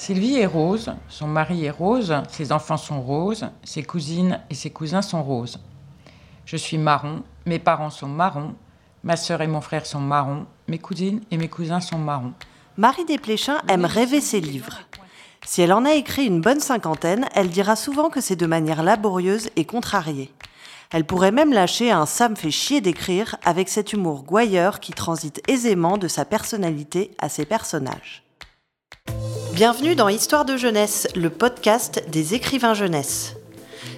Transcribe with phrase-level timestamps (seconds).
[0.00, 4.70] Sylvie est rose, son mari est rose, ses enfants sont roses, ses cousines et ses
[4.70, 5.60] cousins sont roses.
[6.46, 8.54] Je suis marron, mes parents sont marrons,
[9.04, 12.32] ma sœur et mon frère sont marrons, mes cousines et mes cousins sont marrons.
[12.78, 14.78] Marie Desplechin aime rêver ses livres.
[15.44, 18.82] Si elle en a écrit une bonne cinquantaine, elle dira souvent que c'est de manière
[18.82, 20.32] laborieuse et contrariée.
[20.92, 24.94] Elle pourrait même lâcher un ça me fait chier d'écrire avec cet humour gouailleur qui
[24.94, 28.24] transite aisément de sa personnalité à ses personnages.
[29.60, 33.36] Bienvenue dans Histoire de jeunesse, le podcast des écrivains jeunesse.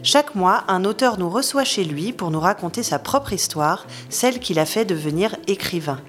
[0.03, 4.41] Chaque mois, un auteur nous reçoit chez lui pour nous raconter sa propre histoire, celle
[4.41, 6.01] qui l'a fait devenir écrivain.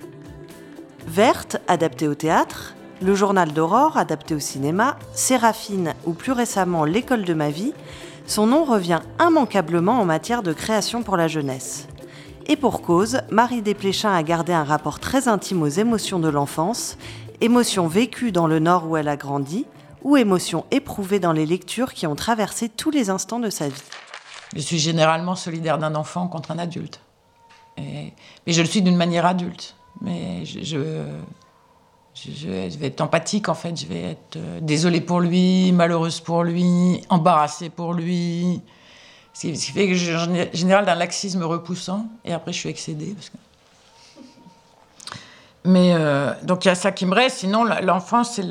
[1.06, 7.24] Verte, adapté au théâtre, Le Journal d'Aurore, adapté au cinéma, Séraphine ou plus récemment L'école
[7.24, 7.74] de ma vie,
[8.26, 11.88] son nom revient immanquablement en matière de création pour la jeunesse.
[12.48, 16.98] Et pour cause, Marie Desplechin a gardé un rapport très intime aux émotions de l'enfance
[17.42, 19.66] émotions vécues dans le Nord où elle a grandi,
[20.04, 23.84] ou émotions éprouvées dans les lectures qui ont traversé tous les instants de sa vie.
[24.56, 27.00] Je suis généralement solidaire d'un enfant contre un adulte.
[27.78, 28.14] mais
[28.46, 29.76] je le suis d'une manière adulte.
[30.02, 30.78] Mais je,
[32.78, 33.76] vais être empathique, en fait.
[33.80, 38.62] Je vais être euh, désolée pour lui, malheureuse pour lui, embarrassée pour lui.
[39.34, 42.08] Ce qui fait que je suis en général d'un laxisme repoussant.
[42.26, 43.16] Et après, je suis excédée.
[45.66, 47.40] Mais euh, donc il y a ça qui me reste.
[47.40, 48.46] Sinon, l'enfance, c'est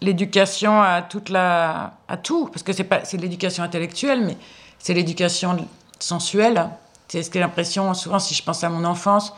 [0.00, 4.36] l'éducation à toute la, à tout, parce que c'est pas, c'est l'éducation intellectuelle, mais
[4.78, 5.56] c'est l'éducation
[5.98, 6.68] sensuelle.
[7.08, 9.34] C'est ce que j'ai l'impression souvent si je pense à mon enfance,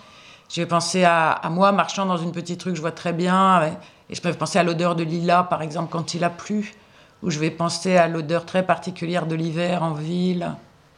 [0.48, 3.64] je vais penser à, moi marchant dans une petite rue que je vois très bien,
[4.08, 6.74] et je peux penser à l'odeur de lilas par exemple quand il a plu,
[7.24, 10.52] ou je vais penser à l'odeur très particulière de l'hiver en ville,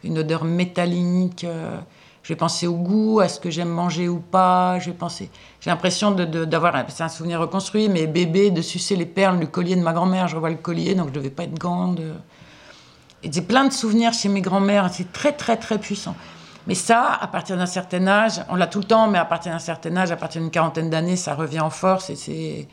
[0.04, 1.44] une odeur métallique.
[1.44, 1.78] Euh,
[2.26, 4.80] je vais penser au goût, à ce que j'aime manger ou pas.
[4.80, 5.30] Je vais penser.
[5.60, 6.74] J'ai l'impression d'avoir.
[6.88, 10.26] C'est un souvenir reconstruit, mais bébé, de sucer les perles du collier de ma grand-mère.
[10.26, 12.00] Je revois le collier, donc je devais pas être grande.
[13.22, 14.90] Et j'ai plein de souvenirs chez mes grands-mères.
[14.92, 16.16] C'est très, très, très puissant.
[16.66, 19.52] Mais ça, à partir d'un certain âge, on l'a tout le temps, mais à partir
[19.52, 22.10] d'un certain âge, à partir d'une quarantaine d'années, ça revient en force.
[22.10, 22.66] Et c'est,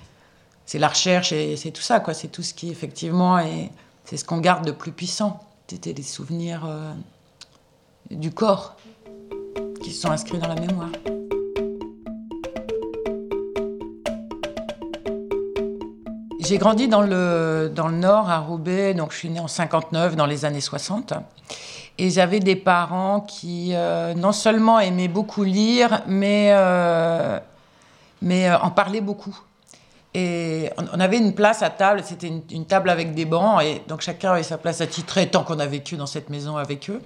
[0.65, 2.15] c'est la recherche et c'est tout ça, quoi.
[2.15, 3.69] C'est tout ce qui, effectivement, est,
[4.03, 5.39] c'est ce qu'on garde de plus puissant.
[5.67, 6.91] C'était des souvenirs euh,
[8.09, 8.77] du corps
[9.83, 10.89] qui sont inscrits dans la mémoire.
[16.39, 20.17] J'ai grandi dans le, dans le Nord, à Roubaix, donc je suis née en 59,
[20.17, 21.13] dans les années 60.
[21.97, 27.39] Et j'avais des parents qui euh, non seulement aimaient beaucoup lire, mais, euh,
[28.21, 29.37] mais euh, en parlaient beaucoup.
[30.15, 34.01] Et on, avait une place à table, c'était une, table avec des bancs, et donc
[34.01, 37.01] chacun avait sa place attitrée tant qu'on a vécu dans cette maison avec eux.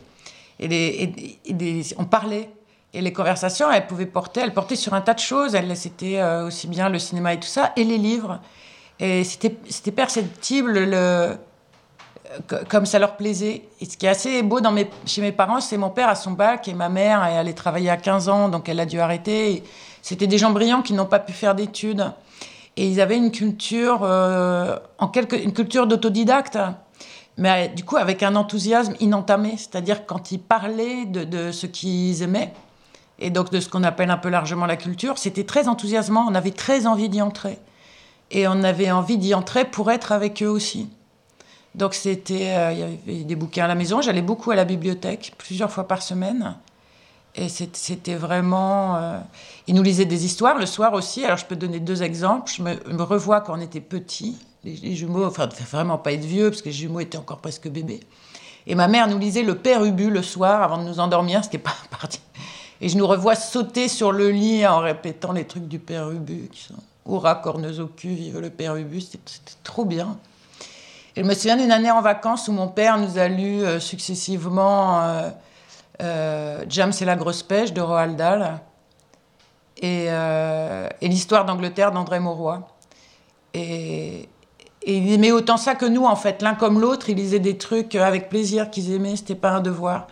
[0.60, 2.50] Et, on parlait.
[2.94, 5.56] Et les conversations, elles pouvaient porter, elles portaient sur un tas de choses.
[5.76, 8.40] C'était euh, aussi bien le cinéma et tout ça, et les livres.
[9.00, 11.38] Et c'était, perceptible le,
[12.68, 13.64] comme ça leur plaisait.
[13.80, 14.60] Et ce qui est assez beau
[15.06, 17.90] chez mes parents, c'est mon père à son bac et ma mère, elle allait travailler
[17.90, 19.64] à 15 ans, donc elle a dû arrêter.
[20.02, 22.12] C'était des gens brillants qui n'ont pas pu faire d'études.
[22.76, 24.78] Et ils avaient une culture, euh,
[25.32, 26.60] une culture d'autodidacte
[27.38, 32.54] mais du coup avec un enthousiasme inentamé, c'est-à-dire quand ils parlaient de, ce qu'ils aimaient,
[33.20, 35.18] et donc de ce qu'on appelle un peu largement la culture.
[35.18, 37.58] C'était très enthousiasmant, on avait très envie d'y entrer.
[38.30, 40.90] Et on avait envie d'y entrer pour être avec eux aussi.
[41.76, 44.66] Donc c'était, euh, il y avait des bouquins à la maison, j'allais beaucoup à la
[44.66, 46.56] bibliothèque, plusieurs fois par semaine.
[47.38, 48.96] Et c'était vraiment...
[48.96, 49.20] Euh,
[49.68, 51.24] ils nous lisaient des histoires le soir aussi.
[51.24, 52.52] Alors je peux donner deux exemples.
[52.52, 54.38] Je me, revois quand on était petits,
[54.76, 58.02] les, jumeaux, enfin vraiment pas être vieux, parce que les jumeaux étaient encore presque bébés.
[58.66, 61.50] Et ma mère nous lisait le Père Ubu le soir avant de nous endormir, ce
[61.50, 62.20] qui n'est pas parti
[62.82, 66.50] et je nous revois sauter sur le lit en répétant les trucs du père Ubu,
[66.52, 66.76] qui sont
[67.08, 69.20] Hurrah, corneuse au cul, vive le père Ubu, c'était
[69.64, 70.18] trop bien.
[71.16, 73.80] Et je me souviens d'une année en vacances où mon père nous a lu euh,
[73.80, 75.30] successivement euh,
[76.02, 78.60] euh, James et la grosse pêche de Roald Dahl
[79.82, 82.68] et, et l'histoire d'Angleterre d'André Mauroy.
[83.54, 84.28] Et,
[84.88, 87.10] et, il aimait autant ça que nous, en fait, l'un comme l'autre.
[87.10, 90.08] Il lisait des trucs avec plaisir qu'ils aimaient, c'était pas un devoir.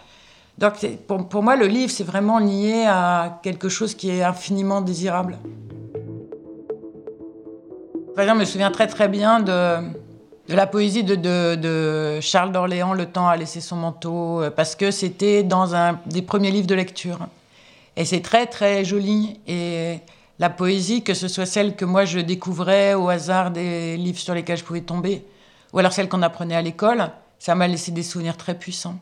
[0.58, 0.74] Donc
[1.08, 5.38] pour, moi, le livre, c'est vraiment lié à quelque chose qui est infiniment désirable.
[8.16, 9.78] Par exemple, je me souviens très très bien de,
[10.48, 15.44] la poésie de Charles d'Orléans, Le temps a laissé son manteau, euh, parce que c'était
[15.44, 17.20] dans un des premiers livres de lecture.
[17.98, 19.40] Et c'est très très joli.
[19.48, 20.00] Et
[20.40, 24.34] la poésie, que ce soit celle que moi je découvrais au hasard des livres sur
[24.34, 25.26] lesquels je pouvais tomber,
[25.74, 27.10] ou alors celle qu'on apprenait à l'école,
[27.40, 29.00] ça m'a laissé des souvenirs très puissants.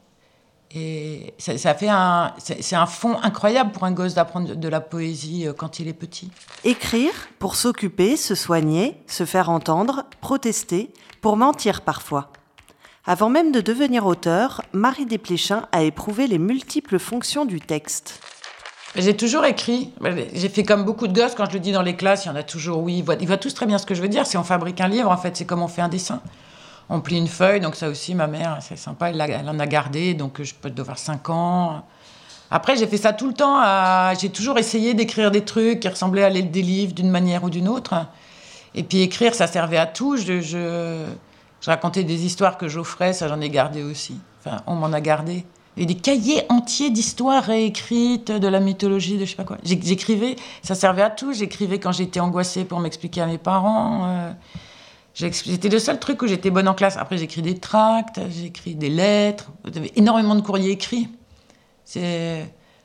[0.76, 5.48] Et ça, fait un, c'est un fond incroyable pour un gosse d'apprendre de la poésie
[5.48, 6.32] euh, quand il est petit.
[6.64, 10.92] Écrire pour s'occuper, se soigner, se faire entendre, protester,
[11.22, 12.32] pour mentir parfois.
[13.06, 18.20] Avant même de devenir auteur, Marie Desplechin a éprouvé les multiples fonctions du texte.
[18.96, 19.92] J'ai toujours écrit.
[20.34, 22.32] J'ai fait comme beaucoup de gosses, quand je le dis dans les classes, il y
[22.32, 24.26] en a toujours, oui, ils voient, tous très bien ce que je veux dire.
[24.26, 26.22] Si on fabrique un livre, en fait, c'est comme on fait un dessin
[26.90, 30.14] on plie une feuille, donc ça aussi, ma mère, c'est sympa, elle, en a gardé,
[30.14, 31.86] donc je peux devoir 5 ans.
[32.52, 33.64] Après, j'ai fait ça tout le temps.
[34.20, 37.68] J'ai toujours essayé d'écrire des trucs qui ressemblaient à des livres d'une manière ou d'une
[37.68, 37.96] autre.
[38.76, 40.18] Et puis écrire, ça servait à tout.
[40.18, 41.06] Je,
[41.66, 44.20] racontais des histoires que j'offrais, ça j'en ai gardé aussi.
[44.40, 45.46] Enfin, on m'en a gardé.
[45.76, 49.58] Et des cahiers entiers d'histoires réécrites, de la mythologie, de je sais pas quoi.
[49.64, 51.34] J'écrivais, ça servait à tout.
[51.34, 54.06] J'écrivais quand j'étais angoissée pour m'expliquer à mes parents.
[54.06, 54.32] Euh,
[55.14, 56.98] c'était le seul truc où j'étais bonne en classe.
[56.98, 59.52] Après, j'écris des tracts, j'écris des lettres.
[59.72, 61.08] J'avais énormément de courriers écrits.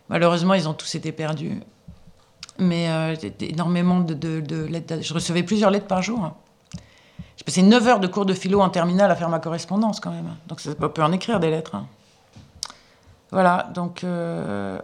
[0.09, 1.61] Malheureusement, ils ont tous été perdus.
[2.59, 4.97] Mais euh, énormément de, lettres.
[5.03, 6.33] Je recevais plusieurs lettres par jour.
[7.37, 10.11] J'ai passé 9 heures de cours de philo en terminale à faire ma correspondance quand
[10.11, 10.35] même.
[10.49, 11.77] Donc ça peut en écrire des lettres.
[13.31, 14.05] Voilà, donc...
[14.05, 14.79] Euh,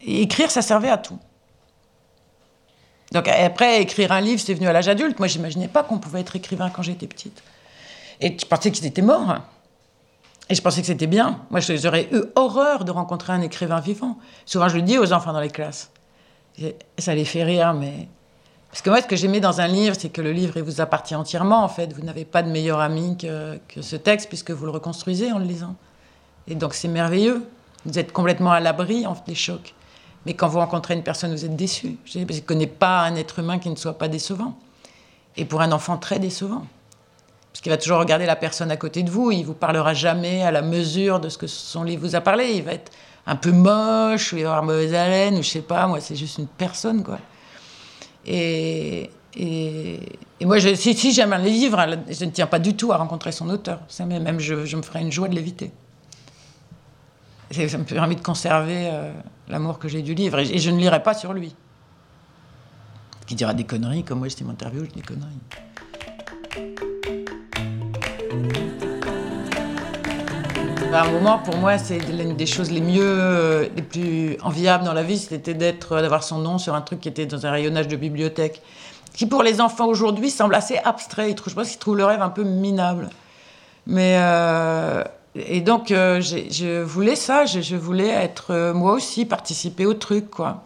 [0.00, 1.18] écrire, ça servait à tout.
[3.12, 5.18] Donc après, écrire un livre, c'est venu à l'âge adulte.
[5.18, 7.42] Moi, j'imaginais pas qu'on pouvait être écrivain quand j'étais petite.
[8.20, 9.36] Et je pensais qu'ils étaient morts.
[10.48, 11.40] Et je pensais que c'était bien.
[11.50, 14.18] Moi, j'aurais eu horreur de rencontrer un écrivain vivant.
[14.46, 15.90] Souvent, je le dis aux enfants dans les classes.
[16.98, 18.08] ça les fait rire, mais...
[18.70, 20.80] Parce que moi, ce que j'aimais dans un livre, c'est que le livre, il vous
[20.80, 21.92] appartient entièrement, en fait.
[21.92, 25.44] Vous n'avez pas de meilleur ami que ce texte, puisque vous le reconstruisez en le
[25.44, 25.74] lisant.
[26.46, 27.44] Et donc, c'est merveilleux.
[27.86, 29.74] Vous êtes complètement à l'abri des chocs.
[30.26, 31.96] Mais quand vous rencontrez une personne, vous êtes déçu.
[32.04, 34.58] Je ne connais pas un être humain qui ne soit pas décevant.
[35.36, 36.66] Et pour un enfant, très décevant.
[37.52, 39.32] Parce qu'il va toujours regarder la personne à côté de vous.
[39.32, 42.52] Il vous parlera jamais à la mesure de ce que son livre vous a parlé.
[42.52, 42.92] Il va être
[43.26, 45.86] un peu moche, ou il va avoir mauvaise haleine, ou je sais pas.
[45.86, 47.18] Moi, c'est juste une personne, quoi.
[48.26, 50.00] Et, et,
[50.42, 53.80] moi, si, j'aime un livre, je ne tiens pas du tout à rencontrer son auteur.
[54.06, 55.72] Même, je, je me ferais une joie de l'éviter.
[57.50, 59.10] Ça me permet de conserver euh,
[59.48, 60.38] l'amour que j'ai du livre.
[60.38, 61.54] Et, je ne lirai pas sur lui.
[63.26, 65.40] Qui dira des conneries, comme moi, c'était mon interview, je dis des conneries.
[70.92, 74.84] À un moment, pour moi, c'est l'une des choses les mieux, euh, les plus enviables
[74.84, 77.50] dans la vie, c'était d'être, d'avoir son nom sur un truc qui était dans un
[77.50, 78.62] rayonnage de bibliothèque,
[79.12, 81.34] qui pour les enfants aujourd'hui semble assez abstrait.
[81.46, 83.10] Je pense qu'ils trouvent le rêve un peu minable.
[83.86, 85.04] Mais euh,
[85.36, 90.28] et donc, euh, je voulais ça, je, voulais être euh, moi aussi, participer au truc,
[90.28, 90.64] quoi.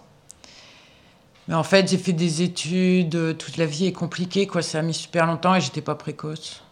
[1.48, 4.62] Mais en fait, j'ai fait des études, euh, toute la vie est compliquée, quoi.
[4.62, 6.62] Ça a mis super longtemps et j'étais pas précoce.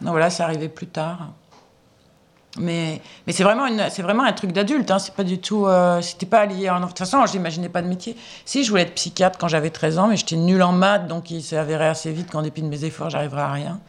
[0.00, 1.30] Non, voilà, ça arrivait plus tard.
[2.56, 3.66] Mais, mais c'est vraiment,
[3.98, 4.98] vraiment un truc d'adulte, hein.
[5.00, 5.66] c'est pas du tout.
[6.00, 6.70] c'était pas lié.
[6.70, 6.80] En...
[6.80, 8.16] De toute façon, j'imaginais pas de métier.
[8.44, 11.30] Si, je voulais être psychiatre quand j'avais 13 ans, mais j'étais nulle en maths, donc
[11.30, 13.80] il s'est avéré assez vite qu'en dépit de mes efforts, j'arriverais à rien.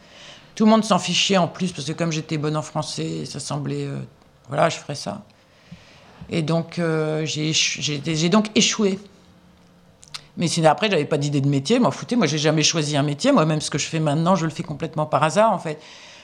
[0.60, 3.40] Tout le monde s'en fichait en plus, parce que comme j'étais bonne en français, ça
[3.40, 3.86] semblait.
[3.86, 3.96] Euh,
[4.48, 5.22] voilà, je ferais ça.
[6.28, 8.98] Et donc, euh, j'ai donc échoué.
[10.36, 12.14] Mais sinon, après, j'avais pas d'idée de métier, m'en foutais.
[12.14, 13.32] Moi, j'ai jamais choisi un métier.
[13.32, 15.80] Moi-même, ce que je fais maintenant, je le fais complètement par hasard, en fait.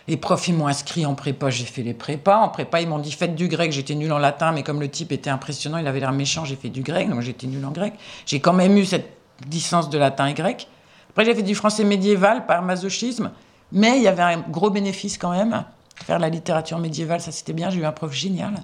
[0.06, 2.36] Les profs, ils m'ont inscrit en prépa, j'ai fait les prépas.
[2.36, 3.72] En prépa, ils m'ont dit faites du grec.
[3.72, 6.56] J'étais nul en latin, mais comme le type était impressionnant, il avait l'air méchant, j'ai
[6.56, 7.08] fait du grec.
[7.08, 7.94] Donc, j'étais nul en grec.
[8.26, 9.08] J'ai quand même eu cette
[9.50, 10.68] licence de latin et grec.
[11.08, 13.31] Après, j'ai fait du français médiéval par masochisme.
[13.73, 15.65] Mais il y avait un gros bénéfice quand même.
[16.05, 17.70] Faire la littérature médiévale, ça c'était bien.
[17.70, 18.55] J'ai eu un prof génial.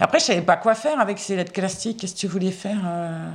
[0.00, 2.00] après, je savais pas quoi faire avec ces lettres classiques.
[2.00, 3.30] Qu'est-ce que tu voulais faire euh?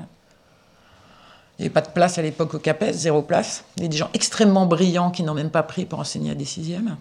[1.60, 3.66] Il n'y avait pas de place à l'époque au CAPES, zéro place.
[3.76, 6.36] Il y a des gens extrêmement brillants qui n'ont même pas pris pour enseigner à
[6.36, 6.96] des sixièmes.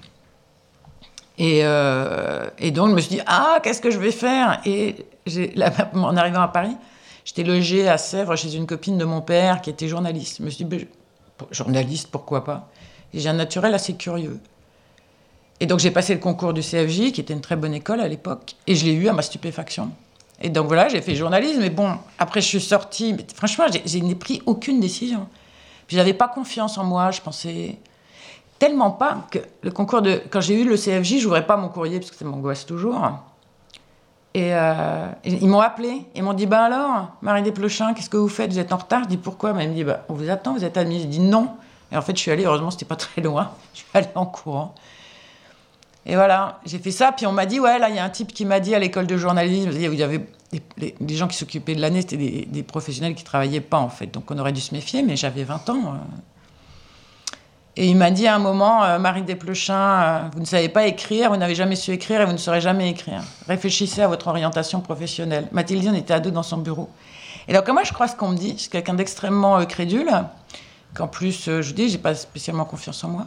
[1.39, 4.61] Et, euh, donc, je me suis dit, ah, qu'est-ce que je vais faire?
[4.65, 5.07] Et
[5.95, 6.77] en arrivant à Paris,
[7.25, 10.39] j'étais logée à Sèvres chez une copine de mon père qui était journaliste.
[10.39, 10.87] Je me suis dit, ben,
[11.53, 12.69] journaliste, pourquoi pas?
[13.15, 14.39] J'ai un naturel assez curieux.
[15.61, 18.09] Et donc j'ai passé le concours du CFJ, qui était une très bonne école à
[18.09, 19.91] l'époque, et je l'ai eu à ma stupéfaction.
[20.41, 23.99] Et donc voilà, j'ai fait journalisme, mais bon, après je suis sortie, mais franchement, je
[23.99, 25.27] n'ai pris aucune décision.
[25.89, 27.77] Puis j'avais pas confiance en moi, je pensais
[28.59, 30.21] tellement pas que le concours de...
[30.31, 33.01] Quand j'ai eu le CFJ, j'ouvrais pas mon courrier, parce que ça m'angoisse toujours.
[34.35, 38.29] Et, euh, ils m'ont appelé, ils m'ont dit, bah alors, Marie Desplechin, qu'est-ce que vous
[38.29, 38.53] faites?
[38.53, 39.05] Vous êtes en retard?
[39.05, 39.55] Je dis, pourquoi?
[39.59, 41.03] Elle me dit, bah, on vous attend, vous êtes admise.
[41.03, 41.49] Je dis, non.
[41.93, 43.53] Et en fait, je suis allée, heureusement, c'était pas très loin.
[43.75, 44.75] Je suis allée en courant.
[46.07, 47.13] Et voilà, j'ai fait ça.
[47.13, 48.79] Puis on m'a dit, ouais, là, il y a un type qui m'a dit à
[48.79, 50.25] l'école de journalisme, il y avait
[50.79, 54.07] des, gens qui s'occupaient de l'année, c'était des, professionnels qui travaillaient pas, en fait.
[54.07, 55.83] Donc on aurait dû se méfier, mais j'avais 20 ans.
[55.87, 55.99] Euh.
[57.81, 60.87] Et il m'a dit à un moment, euh, Marie Desplechin, euh, vous ne savez pas
[60.87, 63.23] écrire, vous n'avez jamais su écrire et vous ne saurez jamais écrire.
[63.47, 65.47] Réfléchissez à votre orientation professionnelle.
[65.53, 66.89] Mathilde, on était à deux dans son bureau.
[67.47, 68.59] Et donc, moi, je crois ce qu'on me dit.
[68.59, 70.11] Suis quelqu'un d'extrêmement euh, crédule,
[70.95, 73.27] qu'en plus, je vous dis, j'ai pas spécialement confiance en moi.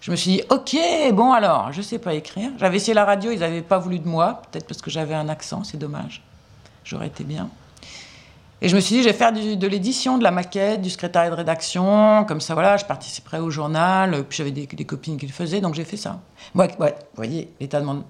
[0.00, 0.76] Je me suis dit, ok,
[1.12, 2.50] bon alors, je sais pas écrire.
[2.58, 5.28] J'avais essayé la radio, ils n'avaient pas voulu de moi, peut-être parce que j'avais un
[5.28, 6.22] accent, c'est dommage.
[6.84, 7.48] J'aurais été bien.
[8.60, 11.30] Et je me suis dit, je vais faire de l'édition, de la maquette, du secrétariat
[11.30, 12.24] de rédaction.
[12.26, 14.24] Comme ça, voilà, je participerai au journal.
[14.28, 16.20] Puis j'avais des, copines qui le faisaient, donc j'ai fait ça.
[16.54, 18.04] Moi, vous voyez, l'état de mon,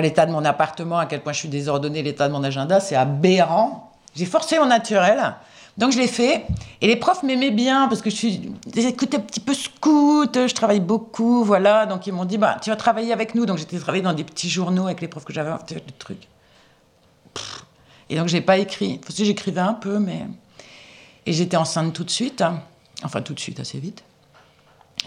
[0.00, 2.94] l'état de mon appartement, à quel point je suis désordonnée, l'état de mon agenda, c'est
[2.94, 3.90] aberrant.
[4.14, 5.34] J'ai forcé mon naturel.
[5.76, 6.46] Donc je l'ai fait.
[6.80, 10.54] Et les profs m'aimaient bien parce que je suis écoute, un petit peu scout, je
[10.54, 11.86] travaille beaucoup, voilà.
[11.86, 13.46] Donc ils m'ont dit, bah, tu vas travailler avec nous.
[13.46, 16.28] Donc j'étais travailler dans des petits journaux avec les profs que j'avais, des trucs.
[18.10, 19.00] Et donc, j'ai pas écrit.
[19.02, 20.26] Enfin, si, j'écrivais un peu, mais.
[21.26, 22.44] Et j'étais enceinte tout de suite.
[23.02, 24.04] Enfin, tout de suite, assez vite.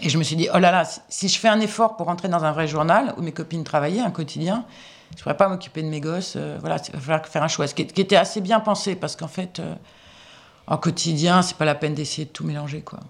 [0.02, 2.28] Et je me suis dit, oh là là, si je fais un effort pour rentrer
[2.28, 4.64] dans un vrai journal où mes copines travaillaient, un quotidien,
[5.12, 6.34] je ne pourrais pas m'occuper de mes gosses.
[6.36, 7.66] Euh, voilà, il va falloir faire un choix.
[7.66, 9.74] Ce qui, était assez bien pensé, parce qu'en fait, euh,
[10.68, 13.00] en quotidien, c'est pas la peine d'essayer de tout mélanger, quoi.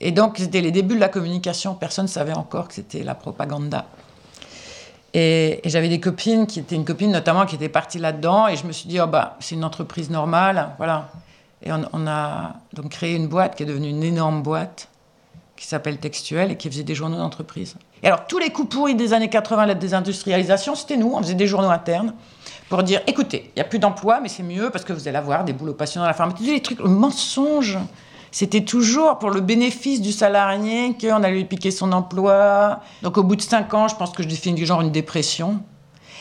[0.00, 1.74] Et donc, c'était les débuts de la communication.
[1.74, 3.80] Personne ne savait encore que c'était la propagande.
[5.14, 8.66] Et, j'avais des copines qui étaient une copine notamment qui était partie là-dedans et je
[8.66, 11.08] me suis dit oh bah c'est une entreprise normale voilà
[11.62, 14.88] et on, a donc créé une boîte qui est devenue une énorme boîte
[15.56, 17.76] qui s'appelle Textuel et qui faisait des journaux d'entreprise.
[18.02, 21.34] Et alors tous les coups pourris des années 80 la désindustrialisation c'était nous on faisait
[21.34, 22.12] des journaux internes
[22.68, 25.16] pour dire écoutez il y a plus d'emplois mais c'est mieux parce que vous allez
[25.16, 27.78] avoir des boulots passionnants dans la pharmacie des trucs le mensonge
[28.34, 32.80] c'était toujours pour le bénéfice du salarié qu'on allait lui piquer son emploi.
[33.02, 35.60] Donc au bout de cinq ans, je pense que je définis genre une dépression.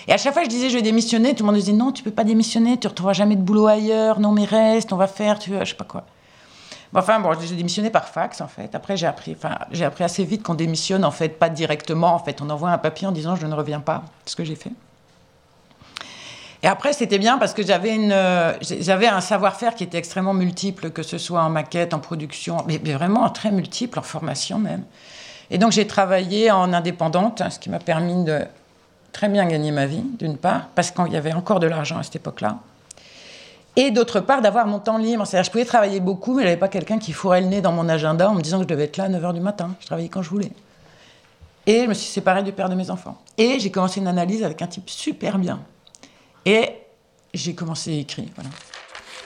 [0.08, 2.04] Et à chaque fois, je disais je vais démissionner, tout le monde disait non, tu
[2.04, 5.40] peux pas démissionner, tu retrouveras jamais de boulot ailleurs, non mais reste, on va faire,
[5.40, 6.06] tu je sais pas quoi.
[6.94, 8.76] enfin bon, j'ai démissionné par fax en fait.
[8.76, 12.14] Après j'ai appris, enfin j'ai appris assez vite qu'on démissionne en fait pas directement.
[12.14, 14.04] En fait, on envoie un papier en disant je ne reviens pas.
[14.26, 14.72] C'est ce que j'ai fait.
[16.63, 18.15] Et après, c'était bien parce que j'avais une,
[18.62, 22.77] j'avais un savoir-faire qui était extrêmement multiple, que ce soit en maquette, en production, mais,
[22.77, 24.84] vraiment très multiple, en formation même.
[25.51, 28.39] Et donc, j'ai travaillé en indépendante, ce qui m'a permis de
[29.12, 32.03] très bien gagner ma vie, d'une part, parce qu'il y avait encore de l'argent à
[32.03, 32.58] cette époque-là.
[33.75, 35.27] Et d'autre part, d'avoir mon temps libre.
[35.27, 37.60] C'est-à-dire, je pouvais travailler beaucoup, mais il n'y avait pas quelqu'un qui fourrait le nez
[37.60, 39.75] dans mon agenda en me disant que je devais être là à 9h du matin.
[39.82, 40.51] Je travaillais quand je voulais.
[41.65, 43.17] Et je me suis séparée du père de mes enfants.
[43.38, 45.60] Et j'ai commencé une analyse avec un type super bien,
[46.46, 46.70] et
[47.34, 48.30] j'ai commencé à écrire.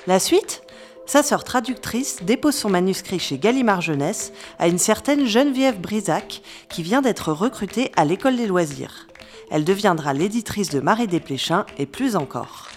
[0.05, 0.63] La suite?
[1.05, 6.83] Sa sœur traductrice dépose son manuscrit chez Gallimard Jeunesse à une certaine Geneviève Brisac qui
[6.83, 9.07] vient d'être recrutée à l'école des loisirs.
[9.49, 12.67] Elle deviendra l'éditrice de Marie Desplechin et plus encore.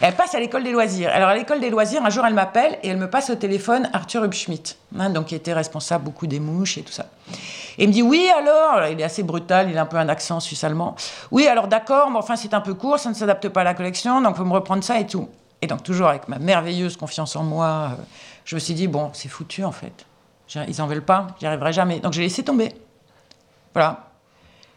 [0.00, 1.10] Elle passe à l'école des loisirs.
[1.10, 3.88] Alors, à l'école des loisirs, un jour, elle m'appelle et elle me passe au téléphone
[3.92, 7.06] Arthur Hubschmidt, hein, donc qui était responsable beaucoup des mouches et tout ça.
[7.78, 10.08] Et il me dit Oui, alors, il est assez brutal, il a un peu un
[10.08, 10.96] accent suisse-allemand.
[11.30, 13.74] Oui, alors d'accord, mais enfin, c'est un peu court, ça ne s'adapte pas à la
[13.74, 15.28] collection, donc faut me reprendre ça et tout.
[15.62, 18.02] Et donc, toujours avec ma merveilleuse confiance en moi, euh,
[18.44, 20.06] je me suis dit Bon, c'est foutu en fait.
[20.68, 21.98] Ils n'en veulent pas, j'y arriverai jamais.
[22.00, 22.72] Donc, j'ai laissé tomber.
[23.74, 24.06] Voilà.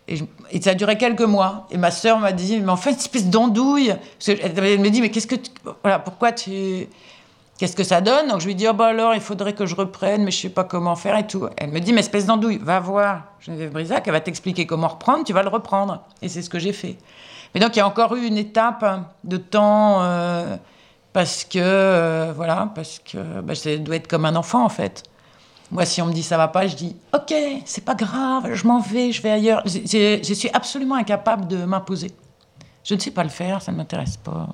[0.07, 1.67] Et, ça a duré quelques mois.
[1.69, 3.93] Et ma sœur m'a dit, mais enfin, une espèce d'andouille.
[4.27, 5.35] Elle me dit, mais qu'est-ce que,
[5.83, 6.87] voilà, pourquoi tu,
[7.59, 9.75] qu'est-ce que ça donne Donc je lui dis, oh bah alors, il faudrait que je
[9.75, 11.47] reprenne, mais je sais pas comment faire et tout.
[11.57, 15.25] Elle me dit, mais espèce d'andouille, va voir Geneviève Brisac, elle va t'expliquer comment reprendre,
[15.25, 16.01] tu vas le reprendre.
[16.21, 16.97] Et c'est ce que j'ai fait.
[17.53, 18.85] Mais donc il y a encore eu une étape
[19.23, 20.55] de temps euh,
[21.13, 25.03] parce que, euh, voilà, parce que bah, ça doit être comme un enfant en fait.
[25.71, 27.33] Moi, si on me dit ça va pas, je dis ok,
[27.65, 29.61] c'est pas grave, je m'en vais, je vais ailleurs.
[29.65, 32.11] Je, suis absolument incapable de m'imposer.
[32.83, 34.47] Je ne sais pas le faire, ça ne m'intéresse pas.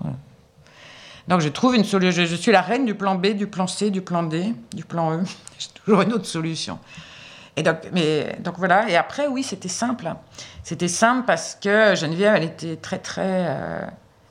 [1.28, 2.26] Donc je trouve une solution.
[2.26, 5.18] Je, suis la reine du plan B, du plan C, du plan D, du plan
[5.18, 5.24] E.
[5.60, 6.80] J'ai toujours une autre solution.
[7.58, 8.90] Et donc, voilà.
[8.90, 10.14] Et après, oui, c'était simple.
[10.64, 13.24] C'était simple parce que Geneviève, elle était très, très.
[13.24, 13.82] Euh,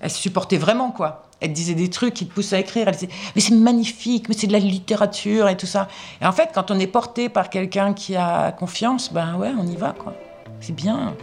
[0.00, 2.88] elle supportait vraiment, quoi elle disait des trucs qui te poussent à écrire.
[2.88, 5.88] Elle disait, mais c'est magnifique, mais c'est de la littérature et tout ça.
[6.22, 9.66] Et en fait, quand on est porté par quelqu'un qui a confiance, ben ouais, on
[9.66, 10.14] y va, quoi.
[10.60, 11.14] C'est bien.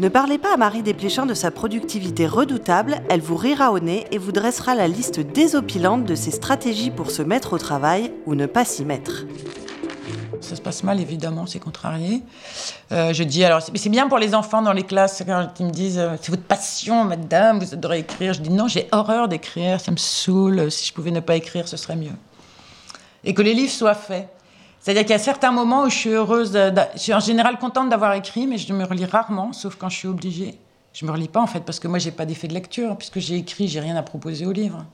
[0.00, 4.06] Ne parlez pas à Marie Desplechin de sa productivité redoutable, elle vous rira au nez
[4.10, 8.34] et vous dressera la liste désopilante de ses stratégies pour se mettre au travail ou
[8.34, 9.24] ne pas s'y mettre.
[10.40, 12.22] Ça se passe mal, évidemment, c'est contrarié.
[12.90, 15.70] Euh, je dis, alors, c'est bien pour les enfants dans les classes, quand ils me
[15.70, 18.34] disent, euh, c'est votre passion, madame, vous adorez écrire.
[18.34, 20.72] Je dis, non, j'ai horreur d'écrire, ça me saoule.
[20.72, 22.12] Si je pouvais ne pas écrire, ce serait mieux.
[23.22, 24.28] Et que les livres soient faits.
[24.84, 27.88] C'est-à-dire qu'il y a certains moments où je suis heureuse, je suis en général contente
[27.88, 30.58] d'avoir écrit, mais je me relis rarement, sauf quand je suis obligée.
[30.92, 33.18] Je me relis pas en fait, parce que moi j'ai pas d'effet de lecture, puisque
[33.18, 34.84] j'ai écrit, j'ai rien à proposer au livre.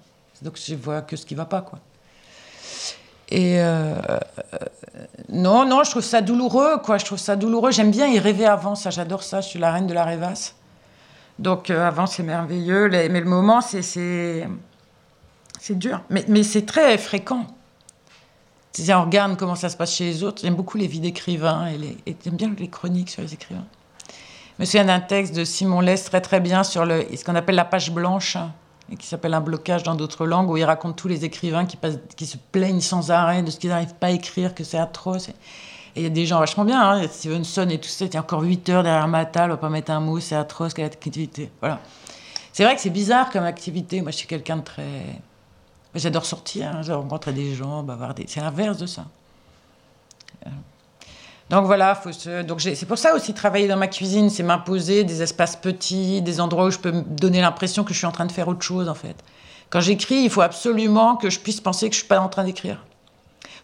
[0.42, 1.80] Donc je vois que ce qui va pas, quoi.
[3.32, 3.97] Et euh,
[5.28, 6.99] Non, non, je trouve ça douloureux, quoi.
[6.99, 7.73] Je trouve ça douloureux.
[7.73, 9.40] J'aime bien y rêver avant, ça, j'adore ça.
[9.40, 10.54] Je suis la reine de la rêvasse.
[11.40, 12.88] Donc, euh, avant, c'est merveilleux.
[12.90, 14.49] Mais le moment, c'est, c'est,
[15.70, 16.00] dur.
[16.11, 17.47] Mais, mais c'est très fréquent.
[18.72, 21.68] Si on regarde comment ça se passe chez les autres, j'aime beaucoup les vies d'écrivains
[21.68, 23.66] et, j'aime bien les chroniques sur les écrivains.
[24.56, 27.56] Je me souviens d'un texte de Simon Less très très bien sur ce qu'on appelle
[27.56, 28.36] la page blanche,
[28.92, 32.26] et qui s'appelle Un blocage dans d'autres langues, où il raconte tous les écrivains qui
[32.26, 35.28] se plaignent sans arrêt de ce qu'ils n'arrivent pas à écrire, que c'est atroce.
[35.28, 35.34] Et
[35.96, 38.20] il y a des gens vachement bien, hein, Stevenson et tout ça, il y a
[38.20, 40.84] encore 8 heures derrière ma table, on va pas mettre un mot, c'est atroce, quelle
[40.84, 41.50] activité.
[41.60, 41.80] Voilà.
[42.52, 44.00] C'est vrai que c'est bizarre comme activité.
[44.02, 44.82] Moi, je suis quelqu'un de très.
[45.94, 48.25] J'adore sortir, hein, rencontrer des gens, bavarder.
[48.28, 49.06] C'est l'inverse de ça.
[50.47, 50.50] Euh,
[51.50, 52.11] donc voilà, faut
[52.44, 56.40] donc c'est pour ça aussi travailler dans ma cuisine, c'est m'imposer des espaces petits, des
[56.40, 58.88] endroits où je peux donner l'impression que je suis en train de faire autre chose
[58.88, 59.16] en fait.
[59.68, 62.44] Quand j'écris, il faut absolument que je puisse penser que je suis pas en train
[62.44, 62.85] d'écrire.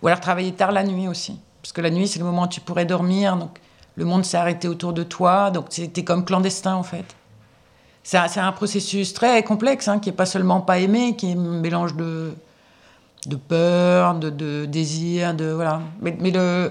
[0.02, 2.48] Ou alors travailler tard la nuit aussi, parce que la nuit c'est le moment où
[2.48, 3.60] tu pourrais dormir, donc
[3.94, 7.04] le monde s'est arrêté autour de toi, donc c'était comme clandestin en fait.
[8.08, 11.60] C'est un, processus très complexe, hein, qui est pas seulement pas aimé, qui est un
[11.60, 12.32] mélange de
[13.26, 15.80] de peur, de, désir, de voilà.
[16.00, 16.70] mais le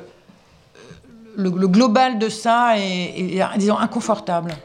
[1.38, 4.56] le, global de ça est, disons, inconfortable.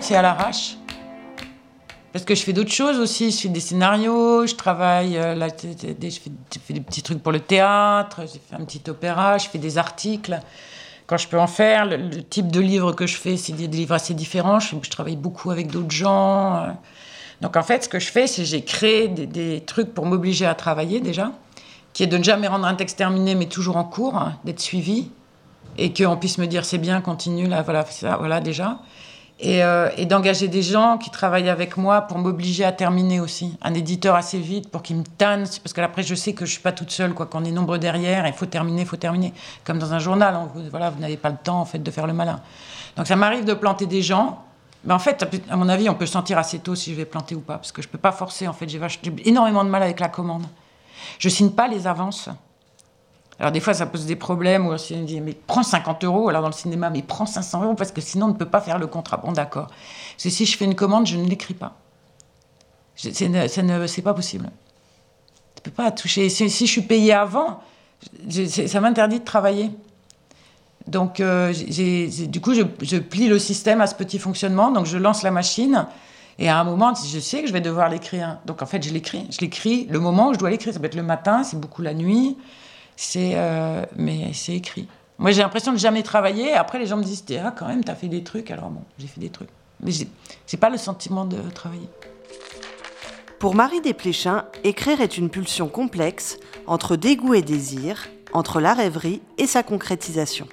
[0.00, 0.76] C'est à l'arrache.
[2.12, 3.30] Parce que je fais d'autres choses aussi.
[3.30, 7.40] Je fais des scénarios, je travaille, euh, là, je, fais, des petits trucs pour le
[7.40, 10.38] théâtre, j'ai fait un petit opéra, je fais des articles.
[11.12, 13.94] Quand je peux en faire, le, type de livre que je fais, c'est des, livres
[13.94, 14.60] assez différents.
[14.60, 16.56] Je, travaille beaucoup avec d'autres gens.
[16.56, 16.68] Euh.
[17.42, 20.54] Donc en fait, ce que je fais, c'est j'ai créé des trucs pour m'obliger à
[20.54, 21.32] travailler déjà
[21.92, 24.60] qui est de ne jamais rendre un texte terminé, mais toujours en cours, hein, d'être
[24.60, 25.10] suivi,
[25.76, 28.78] et qu'on puisse me dire c'est bien, continue, là, voilà, ça, voilà déjà.
[29.44, 33.56] Euh, et, d'engager des gens qui travaillent avec moi pour m'obliger à terminer aussi.
[33.60, 36.52] Un éditeur assez vite pour qu'il me tanne, parce que après je sais que je
[36.52, 39.32] suis pas toute seule, quoi, qu'on est nombreux derrière, il faut terminer, il faut terminer.
[39.64, 42.06] Comme dans un journal, vous, voilà, vous n'avez pas le temps en fait de faire
[42.06, 42.40] le malin.
[42.96, 44.44] Donc ça m'arrive de planter des gens.
[44.84, 47.34] Mais en fait, à mon avis, on peut sentir assez tôt si je vais planter
[47.34, 48.46] ou pas, parce que je peux pas forcer.
[48.46, 48.80] En fait, j'ai
[49.24, 50.44] énormément de mal avec la commande.
[51.18, 52.28] Je signe pas les avances.
[53.42, 56.28] Alors des fois, ça pose des problèmes où on me dit mais prends 50 euros.
[56.28, 58.60] Alors dans le cinéma, mais prends 500 euros parce que sinon on ne peut pas
[58.60, 59.16] faire le contrat.
[59.16, 59.66] Bon d'accord.
[59.66, 61.76] Parce si je fais une commande, je ne l'écris pas.
[62.94, 64.48] C'est pas possible.
[65.56, 66.28] Je peux pas toucher.
[66.28, 67.60] Si, je suis payé avant,
[68.30, 69.70] ça m'interdit de travailler.
[70.86, 74.70] Donc, euh, du coup, je, je, plie le système à ce petit fonctionnement.
[74.70, 75.86] Donc, je lance la machine.
[76.38, 78.38] Et à un moment, je sais que je vais devoir l'écrire.
[78.46, 79.26] Donc en fait, je l'écris.
[79.30, 80.72] Je l'écris le moment où je dois l'écrire.
[80.72, 82.36] Ça peut être le matin, c'est beaucoup la nuit.
[82.96, 84.88] C'est, euh, mais c'est écrit.
[85.18, 86.52] Moi, j'ai l'impression de jamais travailler.
[86.52, 88.50] Après, les gens me disent Ah, quand même, t'as fait des trucs.
[88.50, 89.48] Alors bon, j'ai fait des trucs.
[89.80, 91.88] Mais j'ai pas le sentiment de travailler.
[93.38, 99.20] Pour Marie Desplechin, écrire est une pulsion complexe entre dégoût et désir, entre la rêverie
[99.38, 100.46] et sa concrétisation.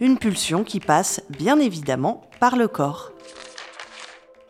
[0.00, 3.12] Une pulsion qui passe, bien évidemment, par le corps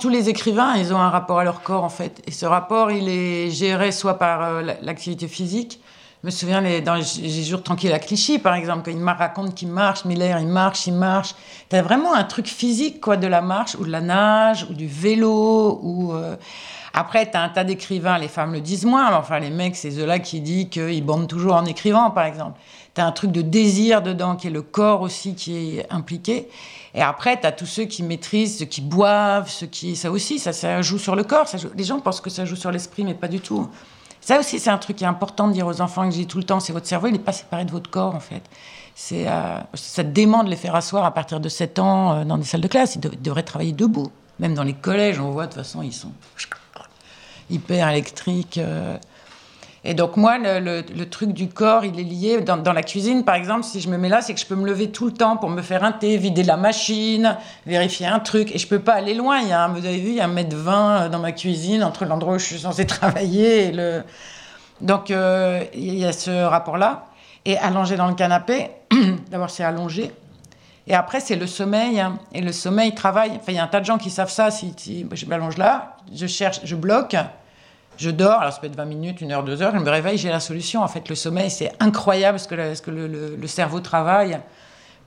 [0.03, 2.23] tous les écrivains, ils ont un rapport à leur corps en fait.
[2.27, 5.81] Et ce rapport, il est géré soit par euh, l'activité physique.
[6.23, 9.11] Je me souviens les, dans les jours tranquilles à Clichy, par exemple, quand il me
[9.11, 11.35] raconte qu'il marche, Miller, il marche, il marche.
[11.69, 14.75] Tu as vraiment un truc physique quoi, de la marche, ou de la nage, ou
[14.75, 16.13] du vélo, ou.
[16.13, 16.37] Euh,
[16.95, 19.75] après, tu as un tas d'écrivains, les femmes le disent moins, mais enfin, les mecs,
[19.75, 22.61] c'est eux-là qui disent qu'ils bandent toujours en écrivant, par exemple.
[22.95, 26.49] Tu as un truc de désir dedans, qui est le corps aussi qui est impliqué.
[26.95, 29.97] Et après, tu as tous ceux qui maîtrisent, ceux qui boivent, ceux qui.
[29.97, 31.47] Ça aussi, ça, joue sur le corps.
[31.77, 33.69] Les gens pensent que ça joue sur l'esprit, mais pas du tout.
[34.23, 36.39] Ça aussi, c'est un truc qui est important de dire aux enfants que dis tout
[36.39, 38.43] le temps c'est votre cerveau, il n'est pas séparé de votre corps, en fait.
[38.95, 42.39] C'est, euh, ça dément de les faire asseoir à partir de 7 ans euh, dans
[42.39, 42.95] des salles de classe.
[42.95, 44.13] Ils, devraient travailler debout.
[44.39, 46.13] Même dans les collèges, on voit, de toute façon, ils sont
[47.51, 48.59] hyper électriques.
[48.59, 48.97] Euh,
[49.85, 53.65] et donc moi, le, truc du corps, il est lié dans, la cuisine, par exemple.
[53.65, 55.51] Si je me mets là, c'est que je peux me lever tout le temps pour
[55.51, 59.15] me faire un thé, vider la machine, vérifier un truc, et je peux pas aller
[59.15, 59.41] loin.
[59.41, 61.83] Il y a, vous avez vu, il y a un mètre vingt dans ma cuisine
[61.83, 64.05] entre l'endroit où je suis censée travailler et le.
[64.81, 67.07] Donc euh, il y a ce rapport-là.
[67.45, 68.71] Et allongé dans le canapé,
[69.31, 70.13] d'abord c'est allongé.
[70.87, 71.99] Et après, c'est le sommeil.
[71.99, 72.19] Hein.
[72.33, 73.33] Et le sommeil travaille.
[73.33, 74.53] Enfin, il y a un tas de gens qui savent ça.
[74.53, 77.17] Si je m'allonge là, je cherche, je bloque.
[77.99, 80.19] Je dors, alors ça peut être 20 minutes, une heure, deux heures, je me réveille,
[80.19, 80.83] j'ai la solution.
[80.83, 84.41] En fait, le sommeil, c'est incroyable ce que, le, ce que le, cerveau travaille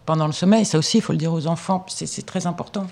[0.06, 0.66] pendant le sommeil.
[0.66, 2.88] Ça aussi, il faut le dire aux enfants, c'est très important.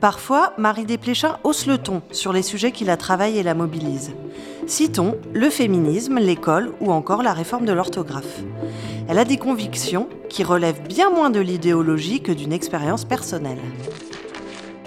[0.00, 4.12] Parfois, Marie Desplechin hausse le ton sur les sujets qui la travaillent et la mobilisent.
[4.66, 8.40] Citons le féminisme, l'école ou encore la réforme de l'orthographe.
[9.08, 13.60] Elle a des convictions qui relèvent bien moins de l'idéologie que d'une expérience personnelle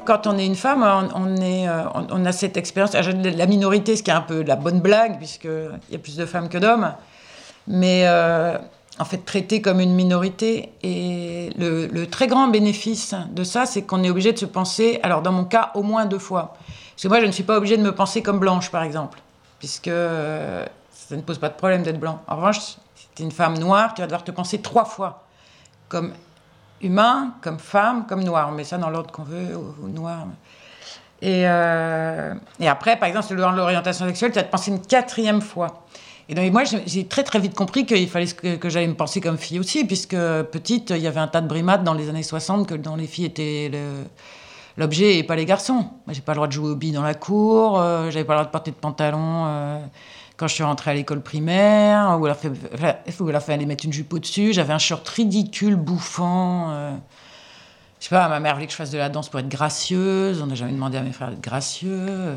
[0.05, 0.83] quand on est une femme,
[1.15, 2.93] on, euh, a cette expérience.
[2.93, 6.25] La minorité, ce qui est un peu la bonne blague, puisqu'il y a plus de
[6.25, 6.93] femmes que d'hommes.
[7.67, 8.05] mais
[8.99, 10.73] en fait traitée comme une minorité.
[10.83, 15.21] Et le, très grand bénéfice de ça, c'est qu'on est obligé de se penser, alors
[15.21, 16.55] dans mon cas, au moins deux fois.
[16.91, 19.21] Parce que moi, je ne suis pas obligée de me penser comme blanche, par exemple,
[19.57, 22.21] puisque ça ne pose pas de problème d'être blanc.
[22.27, 25.23] En revanche, si tu es une femme noire, tu vas devoir te penser trois fois
[25.87, 26.13] comme
[26.81, 28.49] humain, comme femme, comme noir.
[28.51, 30.27] On met ça dans l'ordre qu'on veut, ou, noir.
[31.21, 35.41] Et, euh, et, après, par exemple, dans l'orientation sexuelle, tu vas te penser une quatrième
[35.41, 35.85] fois.
[36.29, 39.19] Et donc, moi, j'ai très très vite compris qu'il fallait que, que j'allais me penser
[39.19, 42.23] comme fille aussi, puisque petite, il y avait un tas de brimades dans les années
[42.23, 43.71] 60 que dans les filles étaient
[44.77, 45.85] l'objet et pas les garçons.
[46.07, 48.37] J'ai pas le droit de jouer au billes dans la cour, euh, j'avais pas le
[48.37, 49.45] droit de porter de pantalon.
[49.47, 49.79] Euh,
[50.39, 52.49] quand je suis rentrée à l'école primaire, où elle a fait,
[52.81, 56.71] elle a fait aller mettre une jupe au-dessus, j'avais un short ridicule, bouffant.
[56.71, 56.91] Euh,
[57.99, 60.41] je sais pas, ma mère voulait que je fasse de la danse pour être gracieuse.
[60.41, 62.05] On n'a jamais demandé à mes frères d'être gracieux.
[62.07, 62.35] Euh.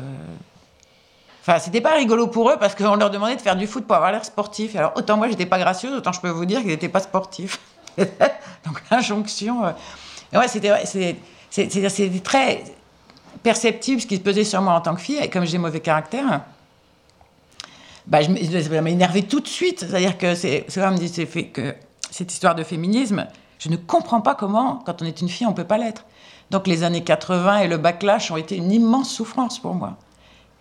[1.39, 3.95] Enfin, c'était pas rigolo pour eux parce qu'on leur demandait de faire du foot pour
[3.95, 4.75] avoir l'air sportif.
[4.75, 7.57] Alors, autant moi, j'étais pas gracieuse, autant je peux vous dire qu'ils n'étaient pas sportifs.
[7.97, 9.63] Donc, l'injonction.
[9.63, 9.71] Euh.
[10.37, 12.65] Ouais, c'était très
[13.41, 15.19] perceptible ce qui se pesait sur moi en tant que fille.
[15.21, 16.41] Et comme j'ai mauvais caractère,
[18.07, 18.29] bah, je,
[18.79, 19.81] m'a énervé tout de suite.
[19.81, 21.75] C'est-à-dire que c'est, me dit fait que
[22.11, 23.27] cette histoire de féminisme,
[23.59, 26.05] je ne comprends pas comment, quand on est une fille, on peut pas l'être.
[26.51, 29.97] Donc les années 80 et le backlash ont été une immense souffrance pour moi.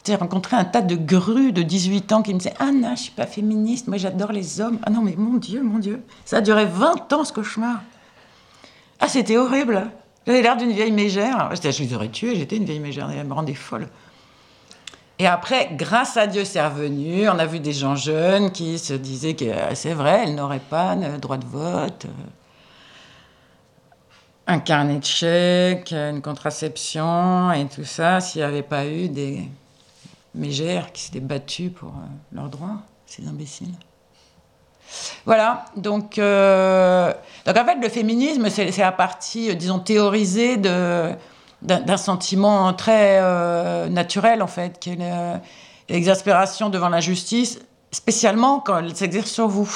[0.06, 3.02] J'ai rencontré un tas de grues de 18 ans qui me disaient Ah non, je
[3.02, 4.78] suis pas féministe, moi j'adore les hommes.
[4.82, 6.02] Ah non, mais mon Dieu, mon Dieu.
[6.24, 7.82] Ça a duré 20 ans ce cauchemar.
[8.98, 9.90] Ah, c'était horrible.
[10.26, 11.50] J'avais l'air d'une vieille mégère.
[11.52, 13.88] Je les aurais tués, j'étais une vieille mégère, elle me rendait folle.
[15.18, 17.28] Et après, grâce à Dieu, c'est revenu.
[17.28, 20.58] On a vu des gens jeunes qui se disaient que euh, c'est vrai, elles n'auraient
[20.58, 22.24] pas le droit de vote, euh,
[24.46, 29.48] un carnet de chèques, une contraception et tout ça, s'il n'y avait pas eu des
[30.34, 33.74] mégères qui s'étaient battues pour euh, leurs droits, ces imbéciles.
[35.24, 41.14] Voilà, donc, donc en fait, le féminisme, c'est la partie, disons, théorisée de,
[41.62, 44.98] d'un sentiment très euh, naturel, en fait, qui est
[45.88, 49.70] l'exaspération devant l'injustice, spécialement quand elle s'exerce sur vous.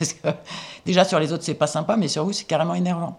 [0.86, 3.18] Déjà, sur les autres, c'est pas sympa, mais sur vous, c'est carrément énervant.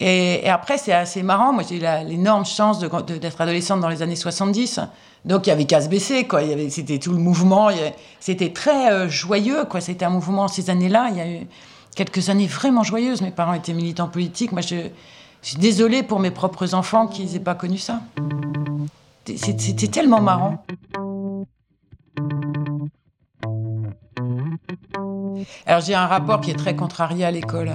[0.00, 1.52] Et, après, c'est assez marrant.
[1.52, 4.80] Moi, j'ai eu l'énorme chance d'être adolescente dans les années 70.
[5.24, 6.40] Donc, il y avait qu'à se baisser, quoi.
[6.68, 7.70] C'était tout le mouvement.
[8.20, 9.80] C'était très euh, joyeux, quoi.
[9.80, 11.08] C'était un mouvement, ces années-là.
[11.10, 11.46] Il y a eu
[11.94, 13.22] quelques années vraiment joyeuses.
[13.22, 14.52] Mes parents étaient militants politiques.
[14.52, 14.76] Moi, je,
[15.42, 18.00] je suis désolée pour mes propres enfants qu'ils n'aient pas connu ça.
[19.24, 20.64] C'était tellement marrant.
[25.66, 27.72] Alors j'ai un rapport qui est très contrarié à l'école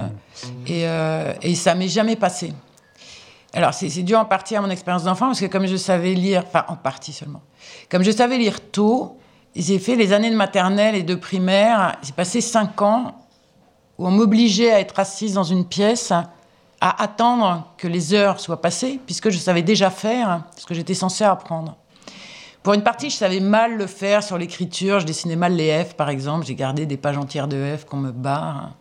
[0.66, 2.52] et, euh, et ça m'est jamais passé.
[3.54, 6.44] Alors c'est dû en partie à mon expérience d'enfant parce que comme je savais lire,
[6.46, 7.42] enfin en partie seulement,
[7.90, 9.18] comme je savais lire tôt,
[9.54, 13.14] j'ai fait les années de maternelle et de primaire, j'ai passé cinq ans
[13.98, 16.12] où on m'obligeait à être assise dans une pièce
[16.82, 20.94] à attendre que les heures soient passées, puisque je savais déjà faire ce que j'étais
[20.94, 21.76] censée apprendre.
[22.64, 24.98] Pour une partie, je savais mal le faire sur l'écriture.
[24.98, 26.44] Je dessinais mal les F, par exemple.
[26.44, 28.72] J'ai gardé des pages entières de F qu'on me barre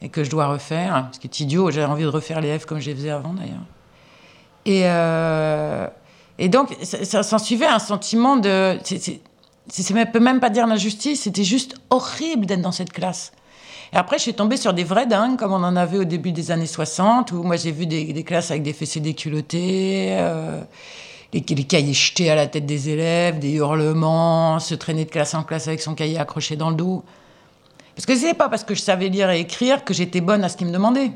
[0.00, 1.10] et que je dois refaire.
[1.12, 1.70] Ce qui est idiot.
[1.70, 3.64] J'avais envie de refaire les F comme je les faisais avant, d'ailleurs.
[4.64, 5.86] Et, euh,
[6.48, 8.78] donc, ça, s'en suivait un sentiment de.
[8.82, 11.22] Ça ne peut même pas dire l'injustice.
[11.22, 13.32] C'était juste horrible d'être dans cette classe.
[13.92, 16.32] Et après, je suis tombée sur des vrais dingues, comme on en avait au début
[16.32, 20.60] des années 60, où moi j'ai vu des, classes avec des fessées déculottées, euh,
[21.32, 25.44] les, cahiers jetés à la tête des élèves, des hurlements, se traîner de classe en
[25.44, 27.04] classe avec son cahier accroché dans le dos.
[27.94, 30.48] Parce que c'est pas parce que je savais lire et écrire que j'étais bonne à
[30.48, 31.12] ce qu'ils me demandaient.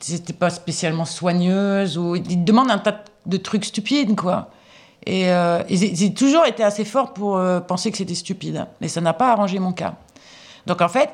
[0.00, 4.50] C'était pas spécialement soigneuse, ou ils demandent un tas de trucs stupides, quoi.
[5.06, 8.66] Et, euh, j'ai toujours été assez fort pour euh, penser que c'était stupide.
[8.80, 9.94] Mais ça n'a pas arrangé mon cas.
[10.66, 11.10] Donc en fait,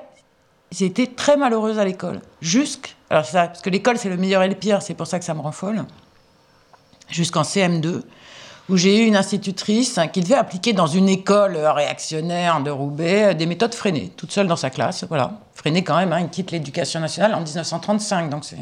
[0.73, 2.21] j'ai été très malheureuse à l'école.
[2.41, 3.33] Jusque, parce
[3.63, 5.53] que l'école c'est le meilleur et le pire, c'est pour ça que ça me rend
[5.53, 5.85] folle.
[7.09, 8.03] Jusqu'en CM2,
[8.69, 13.47] où j'ai eu une institutrice qui devait appliquer dans une école réactionnaire de Roubaix des
[13.47, 15.05] méthodes freinées, toute seule dans sa classe.
[15.09, 16.13] Voilà, freinées quand même.
[16.13, 18.57] Hein, quitte l'éducation nationale en 1935, donc c'est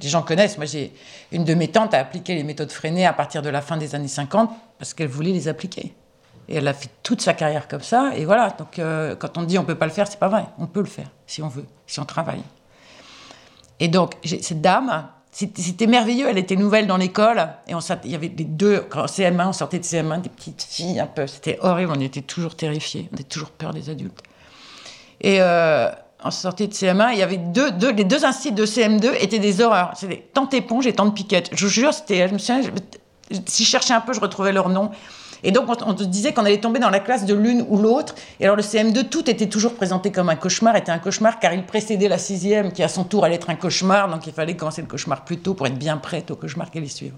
[0.00, 0.58] des gens connaissent.
[0.58, 0.92] Moi, j'ai
[1.30, 3.94] une de mes tantes a appliqué les méthodes freinées à partir de la fin des
[3.94, 5.94] années 50 parce qu'elle voulait les appliquer.
[6.52, 8.12] Et elle a fait toute sa carrière comme ça.
[8.14, 10.44] Et voilà, donc euh, quand on dit on peut pas le faire, c'est pas vrai.
[10.58, 12.42] On peut le faire si on veut, si on travaille.
[13.80, 16.28] Et donc, cette dame, c'était merveilleux.
[16.28, 17.48] Elle était nouvelle dans l'école.
[17.66, 20.62] Et on, il y avait des deux, quand CM1, on sortait de CM1, des petites
[20.62, 21.26] filles un peu.
[21.26, 21.90] C'était horrible.
[21.96, 23.08] On était toujours terrifiés.
[23.10, 24.22] On avait toujours peur des adultes.
[25.22, 25.88] Et euh,
[26.22, 27.14] on sortait de CM1.
[27.14, 29.92] Il y avait deux, deux les deux instituts de CM2 étaient des horreurs.
[29.96, 31.48] C'était tante éponge et tante piquette.
[31.54, 32.28] Je vous jure, c'était,
[33.46, 34.90] si je cherchais un peu, je retrouvais leur nom.
[35.44, 38.14] Et donc, on, on disait qu'on allait tomber dans la classe de l'une ou l'autre.
[38.40, 41.52] Et alors, le CM2, tout était toujours présenté comme un cauchemar, était un cauchemar car
[41.52, 44.08] il précédait la sixième, qui à son tour allait être un cauchemar.
[44.08, 46.78] Donc, il fallait commencer le cauchemar plus tôt pour être bien prête au cauchemar qui
[46.78, 47.16] allait suivre.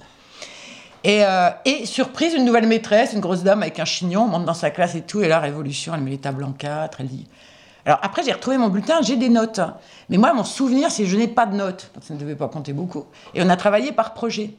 [1.05, 4.55] Et, euh, et, surprise, une nouvelle maîtresse, une grosse dame avec un chignon, monte dans
[4.55, 5.21] sa classe et tout.
[5.21, 7.27] Et là, révolution, elle met les tables en quatre, elle dit.
[7.87, 9.61] Alors après, j'ai retrouvé mon bulletin, j'ai des notes.
[10.09, 11.91] Mais moi, mon souvenir, c'est que je n'ai pas de notes.
[11.95, 13.05] Donc, ça ne devait pas compter beaucoup.
[13.35, 14.55] Et on a travaillé par projet.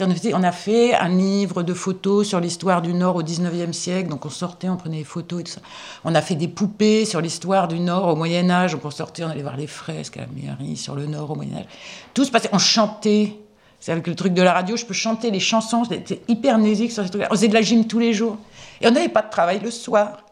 [0.00, 4.08] On a fait un livre de photos sur l'histoire du Nord au 19e siècle.
[4.08, 5.60] Donc on sortait, on prenait des photos et tout ça.
[6.04, 8.72] On a fait des poupées sur l'histoire du Nord au Moyen Âge.
[8.72, 11.34] Donc on sortait, on allait voir les fresques à la mairie sur le Nord au
[11.34, 11.66] Moyen Âge.
[12.14, 12.50] Tout se passait.
[12.52, 13.34] On chantait.
[13.80, 15.84] C'est avec le truc de la radio, je peux chanter les chansons.
[15.88, 17.28] J'étais hyper nésique sur ces trucs-là.
[17.30, 18.36] On faisait de la gym tous les jours.
[18.80, 20.24] Et on n'avait pas de travail le soir.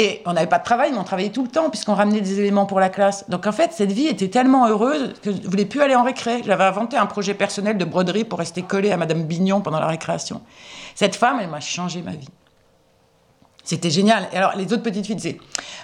[0.00, 2.38] Et on n'avait pas de travail, mais on travaillait tout le temps, puisqu'on ramenait des
[2.38, 3.28] éléments pour la classe.
[3.28, 6.04] Donc en fait, cette vie était tellement heureuse que je ne voulais plus aller en
[6.04, 6.40] récré.
[6.46, 9.88] J'avais inventé un projet personnel de broderie pour rester collé à Madame Bignon pendant la
[9.88, 10.40] récréation.
[10.94, 12.28] Cette femme, elle m'a changé ma vie.
[13.64, 14.28] C'était génial.
[14.32, 15.40] Et alors, les autres petites filles disaient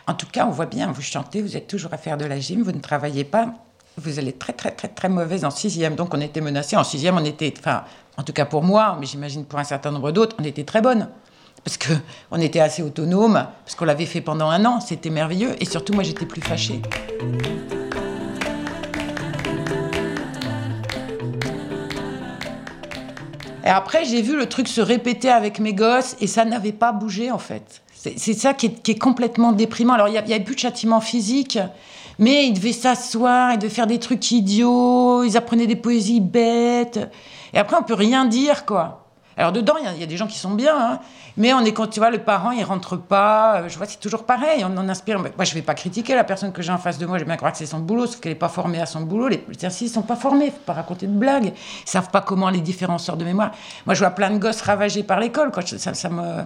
[0.06, 2.38] En tout cas, on voit bien, vous chantez, vous êtes toujours à faire de la
[2.38, 3.52] gym, vous ne travaillez pas,
[3.96, 5.96] vous allez très, très, très, très mauvaise en sixième.
[5.96, 6.76] Donc, on était menacés.
[6.76, 7.82] En sixième, on était, enfin,
[8.16, 10.80] en tout cas pour moi, mais j'imagine pour un certain nombre d'autres, on était très
[10.80, 11.08] bonnes
[11.64, 15.64] parce qu'on était assez autonome, parce qu'on l'avait fait pendant un an, c'était merveilleux, et
[15.64, 16.82] surtout moi j'étais plus fâchée.
[23.64, 26.92] Et après, j'ai vu le truc se répéter avec mes gosses, et ça n'avait pas
[26.92, 27.80] bougé en fait.
[27.94, 29.94] C'est ça qui est, complètement déprimant.
[29.94, 31.58] Alors, il n'y avait plus de châtiment physique,
[32.18, 37.00] mais ils devaient s'asseoir, ils devaient faire des trucs idiots, ils apprenaient des poésies bêtes.
[37.54, 39.03] Et après, on peut rien dire, quoi.
[39.36, 41.00] Alors dedans, il y, a des gens qui sont bien, hein.
[41.36, 43.56] mais on est quand tu vois le parent, il rentre pas.
[43.56, 44.64] Euh, je vois, c'est toujours pareil.
[44.64, 45.18] On en inspire.
[45.18, 47.18] Moi, je vais pas critiquer la personne que j'ai en face de moi.
[47.18, 49.28] J'ai bien croire que c'est son boulot, parce qu'elle n'est pas formée à son boulot.
[49.28, 50.50] Les exercices sont pas formés.
[50.50, 51.52] Faut pas raconter de blagues.
[51.86, 53.50] Ils savent pas comment les différents sorts de mémoire.
[53.86, 55.50] Moi, je vois plein de gosses ravagés par l'école.
[55.78, 56.44] Ça, ça me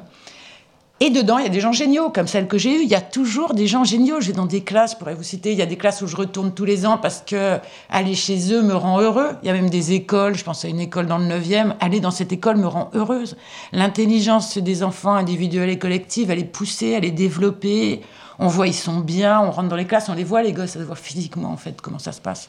[1.01, 2.83] et dedans, il y a des gens géniaux, comme celle que j'ai eue.
[2.83, 4.21] Il y a toujours des gens géniaux.
[4.21, 6.09] Je vais dans des classes, je pourrais vous citer, il y a des classes où
[6.09, 7.59] je retourne tous les ans parce que
[7.89, 9.29] aller chez eux me rend heureux.
[9.43, 12.01] Il y a même des écoles, je pense à une école dans le 9e, aller
[12.01, 13.37] dans cette école me rend heureuse.
[13.73, 18.03] L'intelligence des enfants individuelle et collective, elle est poussée, elle est développée.
[18.41, 20.71] On voit, ils sont bien, on rentre dans les classes, on les voit, les gosses,
[20.71, 22.49] ça se voit physiquement, en fait, comment ça se passe.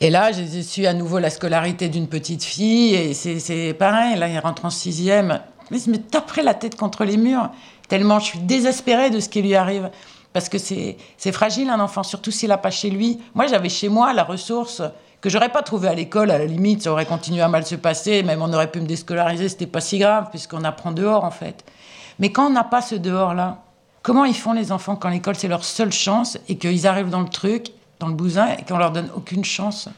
[0.00, 4.28] Et là, j'ai su à nouveau la scolarité d'une petite fille, et c'est pareil, là,
[4.28, 7.50] il rentre en sixième mais je me taperait la tête contre les murs,
[7.88, 9.90] tellement je suis désespérée de ce qui lui arrive.
[10.32, 13.18] Parce que c'est fragile un enfant, surtout s'il n'a pas chez lui.
[13.34, 14.82] Moi, j'avais chez moi la ressource
[15.20, 17.74] que j'aurais pas trouvée à l'école, à la limite, ça aurait continué à mal se
[17.74, 21.30] passer, même on aurait pu me déscolariser, c'était pas si grave, puisqu'on apprend dehors en
[21.30, 21.64] fait.
[22.18, 23.62] Mais quand on n'a pas ce dehors-là,
[24.02, 27.22] comment ils font les enfants quand l'école c'est leur seule chance et qu'ils arrivent dans
[27.22, 29.88] le truc, dans le bousin, et qu'on leur donne aucune chance?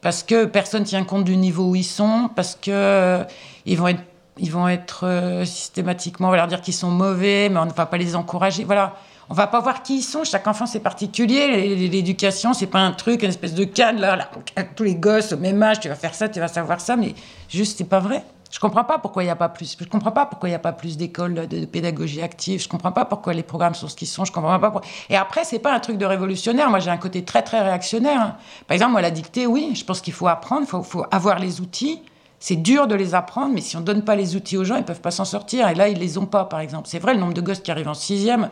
[0.00, 3.24] Parce que personne tient compte du niveau où ils sont, parce que euh,
[3.66, 4.02] ils vont être
[4.38, 7.72] ils vont être euh, systématiquement, on va leur dire qu'ils sont mauvais, mais on ne
[7.72, 8.64] va pas les encourager.
[8.64, 8.94] Voilà,
[9.28, 10.24] on va pas voir qui ils sont.
[10.24, 11.74] Chaque enfant c'est particulier.
[11.88, 14.30] L'éducation c'est pas un truc, une espèce de cadre là,
[14.74, 17.14] tous les gosses au même âge, tu vas faire ça, tu vas savoir ça, mais
[17.48, 18.22] juste c'est pas vrai.
[18.50, 19.76] Je comprends pas pourquoi il n'y a pas plus.
[19.78, 22.62] Je comprends pas pourquoi il n'y a pas plus d'écoles de, pédagogie active.
[22.62, 24.24] Je comprends pas pourquoi les programmes sont ce qu'ils sont.
[24.24, 24.88] Je comprends pas pourquoi.
[25.10, 26.70] Et après, c'est pas un truc de révolutionnaire.
[26.70, 28.20] Moi, j'ai un côté très très réactionnaire.
[28.20, 28.36] Hein.
[28.66, 31.38] Par exemple, moi, la dictée, oui, je pense qu'il faut apprendre, il faut, faut, avoir
[31.38, 32.02] les outils.
[32.38, 34.76] C'est dur de les apprendre, mais si on ne donne pas les outils aux gens,
[34.76, 35.68] ils ne peuvent pas s'en sortir.
[35.68, 36.88] Et là, ils ne les ont pas, par exemple.
[36.88, 38.50] C'est vrai, le nombre de gosses qui arrivent en sixième,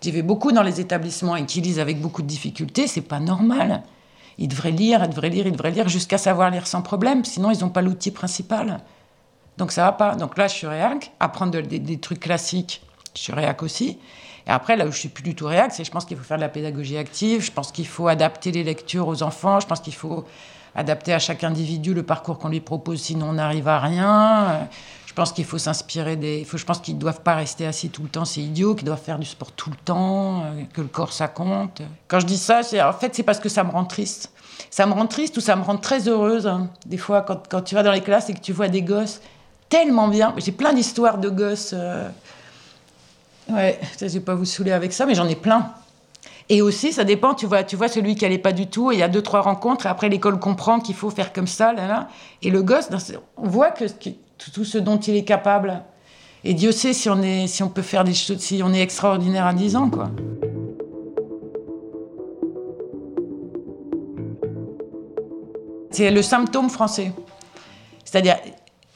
[0.00, 3.20] j'y vais beaucoup dans les établissements et qui lisent avec beaucoup de difficultés, c'est pas
[3.20, 3.82] normal.
[4.38, 7.50] Ils devraient lire, ils devraient lire, ils devraient lire jusqu'à savoir lire sans problème, sinon
[7.50, 8.80] ils n'ont pas l'outil principal.
[9.56, 10.14] Donc ça va pas.
[10.14, 11.12] Donc là, je suis réac.
[11.20, 12.82] Apprendre des, trucs classiques,
[13.14, 13.98] je suis réac aussi.
[14.46, 16.22] Et après, là où je suis plus du tout réac, c'est je pense qu'il faut
[16.22, 19.66] faire de la pédagogie active, je pense qu'il faut adapter les lectures aux enfants, je
[19.66, 20.24] pense qu'il faut
[20.76, 24.68] adapter à chaque individu le parcours qu'on lui propose, sinon on n'arrive à rien.
[25.06, 26.46] Je pense qu'il faut s'inspirer des.
[26.52, 29.02] Je pense qu'ils ne doivent pas rester assis tout le temps, c'est idiot, qu'ils doivent
[29.02, 31.80] faire du sport tout le temps, euh, que le corps ça compte.
[32.06, 34.30] Quand je dis ça, en fait, c'est parce que ça me rend triste.
[34.70, 36.46] Ça me rend triste ou ça me rend très heureuse.
[36.46, 36.68] Hein.
[36.84, 39.22] Des fois, quand, quand, tu vas dans les classes et que tu vois des gosses
[39.70, 40.34] tellement bien.
[40.36, 41.72] J'ai plein d'histoires de gosses.
[41.72, 42.08] Euh...
[43.48, 45.72] Ouais, je ne vais pas vous saouler avec ça, mais j'en ai plein.
[46.48, 48.94] Et aussi, ça dépend, tu vois, tu vois celui qui n'allait pas du tout, et
[48.94, 51.72] il y a deux, trois rencontres, et après l'école comprend qu'il faut faire comme ça,
[51.72, 52.08] là.
[52.42, 52.88] Et le gosse,
[53.36, 53.84] on voit que,
[54.52, 55.82] tout ce dont il est capable.
[56.44, 58.80] Et Dieu sait si on, est, si on peut faire des choses, si on est
[58.80, 60.10] extraordinaire à 10 ans, quoi.
[65.90, 67.10] C'est le symptôme français.
[68.04, 68.36] C'est-à-dire,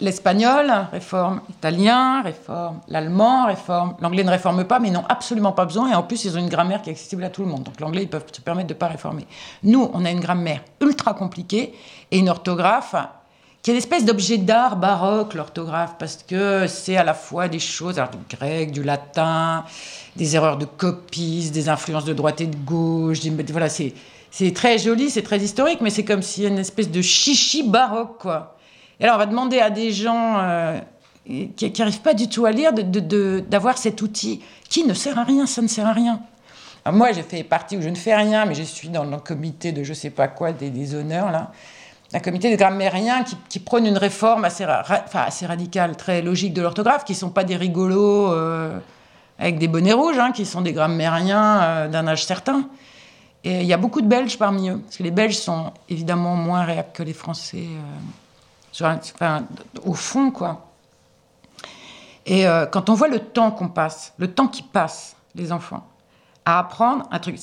[0.00, 5.66] L'espagnol réforme, l'italien réforme, l'allemand réforme, l'anglais ne réforme pas, mais ils n'ont absolument pas
[5.66, 7.64] besoin, et en plus ils ont une grammaire qui est accessible à tout le monde.
[7.64, 9.26] Donc l'anglais, ils peuvent se permettre de ne pas réformer.
[9.62, 11.74] Nous, on a une grammaire ultra compliquée
[12.10, 12.94] et une orthographe
[13.62, 17.58] qui est une espèce d'objet d'art baroque, l'orthographe, parce que c'est à la fois des
[17.58, 19.64] choses, alors, du grec, du latin,
[20.16, 23.18] des erreurs de copie, des influences de droite et de gauche.
[23.50, 23.92] Voilà, c'est,
[24.30, 28.16] c'est très joli, c'est très historique, mais c'est comme si une espèce de chichi baroque,
[28.18, 28.56] quoi.
[29.00, 30.78] Et alors, on va demander à des gens euh,
[31.24, 35.46] qui n'arrivent pas du tout à lire d'avoir cet outil qui ne sert à rien,
[35.46, 36.20] ça ne sert à rien.
[36.92, 39.72] moi, j'ai fait partie où je ne fais rien, mais je suis dans le comité
[39.72, 41.50] de je sais pas quoi, des, des honneurs, là
[42.12, 44.64] un comité de grammairiens qui, qui prône une réforme assez,
[45.46, 48.78] radicale, très logique de l'orthographe, qui ne sont pas des rigolos euh,
[49.38, 52.68] avec des bonnets rouges, hein, qui sont des grammairiens euh, d'un âge certain.
[53.44, 56.34] Et il y a beaucoup de Belges parmi eux, parce que les Belges sont évidemment
[56.34, 57.66] moins réactifs que les Français,
[59.84, 60.66] au fond, quoi.
[62.26, 65.86] Et quand on voit le temps qu'on passe, le temps qui passe, les enfants,
[66.46, 67.38] à apprendre un truc.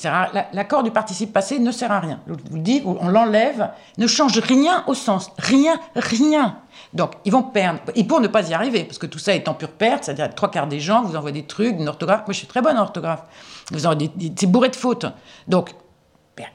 [0.53, 2.19] L'accord du participe passé ne sert à rien.
[2.27, 5.31] Je vous le dis, on l'enlève, ne change rien au sens.
[5.37, 6.57] Rien, rien.
[6.93, 7.79] Donc, ils vont perdre.
[7.95, 10.33] Et pour ne pas y arriver, parce que tout ça est en pure perte, c'est-à-dire
[10.33, 12.21] trois quarts des gens vous envoient des trucs, une orthographe.
[12.21, 13.23] Moi, je suis très bonne en orthographe.
[13.71, 15.05] C'est bourré de fautes.
[15.47, 15.75] Donc,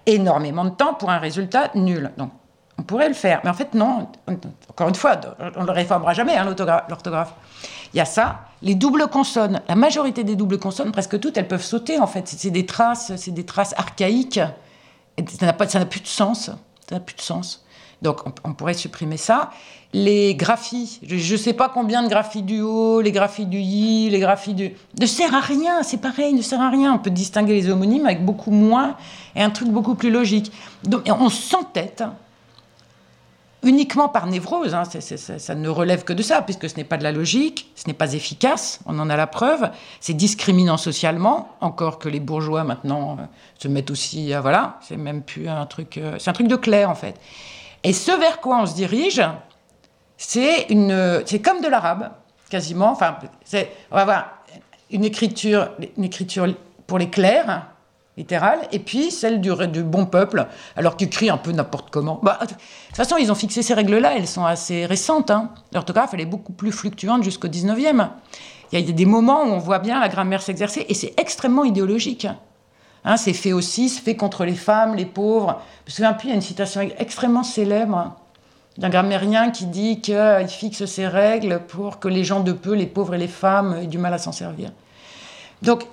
[0.06, 2.10] énormément de temps pour un résultat nul.
[2.16, 2.32] Donc,
[2.78, 3.40] on pourrait le faire.
[3.44, 4.08] Mais en fait, non.
[4.70, 5.20] Encore une fois,
[5.56, 6.44] on ne le réformera jamais, hein,
[6.88, 7.34] l'orthographe.
[7.94, 8.40] Il y a ça.
[8.62, 12.28] Les doubles consonnes, la majorité des doubles consonnes, presque toutes, elles peuvent sauter en fait.
[12.28, 14.40] C'est des traces, c'est des traces archaïques.
[15.18, 16.46] Et ça n'a plus de sens.
[16.88, 17.64] Ça n'a plus de sens.
[18.00, 19.50] Donc on, pourrait supprimer ça.
[19.92, 24.10] Les graphies, je ne sais pas combien de graphies du haut, les graphies du yi,
[24.10, 24.72] les graphies du...
[24.98, 26.94] Ne sert à rien, c'est pareil, ne sert à rien.
[26.94, 28.96] On peut distinguer les homonymes avec beaucoup moins
[29.36, 30.50] et un truc beaucoup plus logique.
[30.82, 32.02] Donc on s'entête
[33.62, 37.04] uniquement par névrose, hein, ça ne relève que de ça, puisque ce n'est pas de
[37.04, 39.70] la logique, ce n'est pas efficace, on en a la preuve,
[40.00, 43.24] c'est discriminant socialement, encore que les bourgeois maintenant euh,
[43.58, 44.40] se mettent aussi à...
[44.40, 45.98] Voilà, c'est même plus un truc...
[45.98, 47.14] Euh, c'est un truc de clair, en fait.
[47.84, 49.22] Et ce vers quoi on se dirige.
[50.16, 50.66] C'est
[51.44, 52.10] comme de l'arabe,
[52.48, 52.90] quasiment.
[52.90, 53.16] Enfin,
[53.90, 54.24] on va avoir
[54.90, 56.46] une écriture, une écriture
[56.86, 57.66] pour les clercs,
[58.16, 60.46] littérale, et puis celle du, bon peuple,
[60.76, 62.20] alors qu'il écrit un peu n'importe comment.
[62.22, 65.32] Bah, de toute façon, ils ont fixé ces règles-là, elles sont assez récentes.
[65.72, 68.08] L'orthographe, elle est beaucoup plus fluctuante jusqu'au 19e.
[68.72, 71.64] Il y a des moments où on voit bien la grammaire s'exercer, et c'est extrêmement
[71.64, 72.26] idéologique.
[73.04, 75.60] Hein, c'est fait aussi, c'est fait contre les femmes, les pauvres.
[75.86, 78.16] Je me souviens plus, il y a une citation extrêmement célèbre
[78.78, 82.86] d'un grammairien qui dit qu'il fixe ses règles pour que les gens de peu, les
[82.86, 84.70] pauvres et les femmes, aient du mal à s'en servir.
[85.60, 85.84] Donc,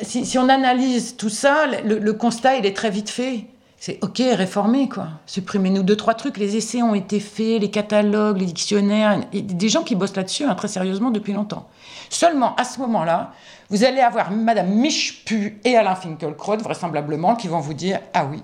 [0.00, 3.46] si, on analyse tout ça, le, constat, il est très vite fait.
[3.78, 5.08] C'est OK, réformer, quoi.
[5.26, 6.36] Supprimez-nous deux, trois trucs.
[6.36, 9.10] Les essais ont été faits, les catalogues, les dictionnaires.
[9.10, 11.68] A des gens qui bossent là-dessus hein, très sérieusement depuis longtemps.
[12.08, 13.32] Seulement, à ce moment-là,
[13.70, 18.40] vous allez avoir Madame Michpu et Alain Finkielkraut, vraisemblablement, qui vont vous dire Ah oui,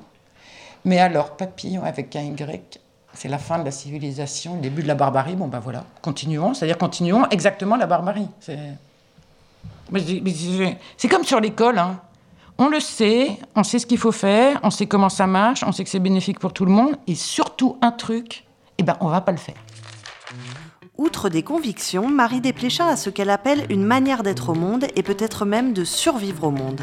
[0.84, 2.80] mais alors, papillon avec un Y,
[3.14, 5.37] c'est la fin de la civilisation, le début de la barbarie.
[5.37, 6.54] Bon, ben voilà, continuons.
[6.54, 8.28] C'est-à-dire, continuons exactement la barbarie.
[8.40, 8.58] C'est.
[10.96, 11.79] C'est comme sur l'école.
[11.79, 12.01] Hein.
[12.59, 15.70] On le sait, on sait ce qu'il faut faire, on sait comment ça marche, on
[15.70, 18.44] sait que c'est bénéfique pour tout le monde, et surtout un truc,
[18.79, 19.55] eh ben, on va pas le faire.
[20.96, 25.05] Outre des convictions, Marie Desplechin a ce qu'elle appelle une manière d'être au monde et
[25.05, 26.83] peut-être même de survivre au monde.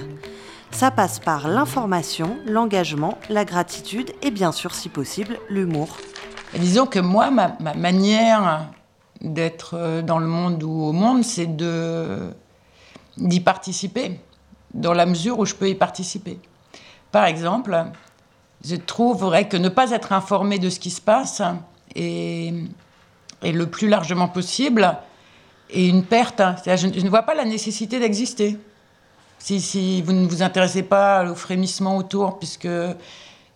[0.72, 5.98] Ça passe par l'information, l'engagement, la gratitude et bien sûr, si possible, l'humour.
[6.58, 8.70] Disons que moi, ma manière
[9.22, 12.32] d'être euh, dans le monde ou au monde, c'est de
[13.17, 14.19] d'y participer,
[14.73, 16.39] dans la mesure où je peux y participer.
[17.12, 17.86] Par exemple,
[18.63, 21.41] je trouverais que ne pas être informé de ce qui se passe
[21.95, 22.54] est,
[23.43, 24.97] le plus largement possible
[25.69, 26.41] est une perte.
[26.65, 28.58] Je, ne vois pas la nécessité d'exister.
[29.39, 32.67] Si, vous ne vous intéressez pas au frémissement autour, puisque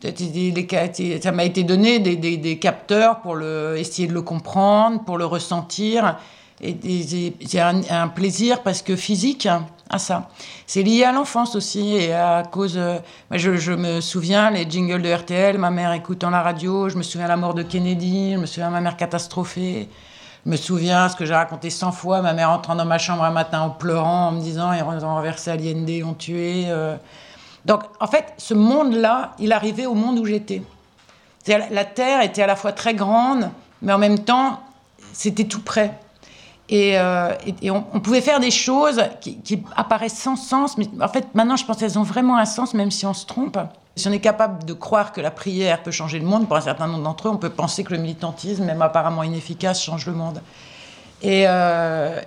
[0.02, 6.18] ça m'a été donné des, capteurs pour essayer de le comprendre, pour le ressentir.
[6.62, 9.48] Et j'ai un, plaisir presque physique
[9.90, 10.30] à ça.
[10.68, 12.78] C'est lié à l'enfance aussi et à cause.
[12.78, 13.00] Euh,
[13.32, 17.28] je, me souviens les jingles de RTL, ma mère écoutant la radio, je me souviens
[17.28, 19.90] la mort de Kennedy, je me souviens ma mère catastrophée.
[20.46, 23.24] Je me souviens ce que j'ai raconté 100 fois, ma mère entrant dans ma chambre
[23.24, 26.66] un matin en pleurant, en me disant ils ont renversé Allende, ils ont tué.
[26.68, 26.96] Euh.
[27.66, 30.62] Donc en fait, ce monde-là, il arrivait au monde où j'étais.
[31.48, 33.50] La Terre était à la fois très grande,
[33.82, 34.60] mais en même temps,
[35.14, 35.98] c'était tout près.
[36.72, 41.56] Euh, et, on, pouvait faire des choses qui, apparaissent sans sens, mais en fait, maintenant,
[41.56, 43.58] je pense qu'elles ont vraiment un sens, même si on se trompe.
[43.96, 46.62] Si on est capable de croire que la prière peut changer le monde, pour un
[46.62, 50.14] certain nombre d'entre eux, on peut penser que le militantisme, même apparemment inefficace, change le
[50.14, 50.42] monde.
[51.22, 52.22] Et, euh,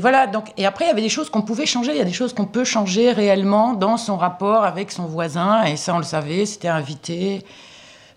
[0.00, 0.26] voilà.
[0.26, 1.92] Donc, et après, il y avait des choses qu'on pouvait changer.
[1.92, 5.64] Il y a des choses qu'on peut changer réellement dans son rapport avec son voisin.
[5.64, 6.46] Et ça, on le savait.
[6.46, 7.44] C'était invité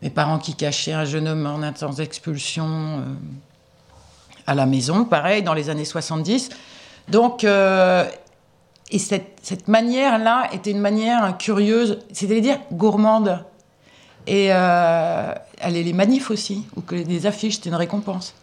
[0.01, 3.03] mes parents qui cachaient un jeune homme en instance d'expulsion
[4.49, 6.49] à la maison, pareil, dans les années 70.
[7.07, 7.45] Donc,
[8.91, 13.43] et cette, cette manière-là était une manière curieuse, c'est-à-dire gourmande.
[14.27, 18.33] Et euh, aller les manifs aussi, ou que les affiches, c'était une récompense.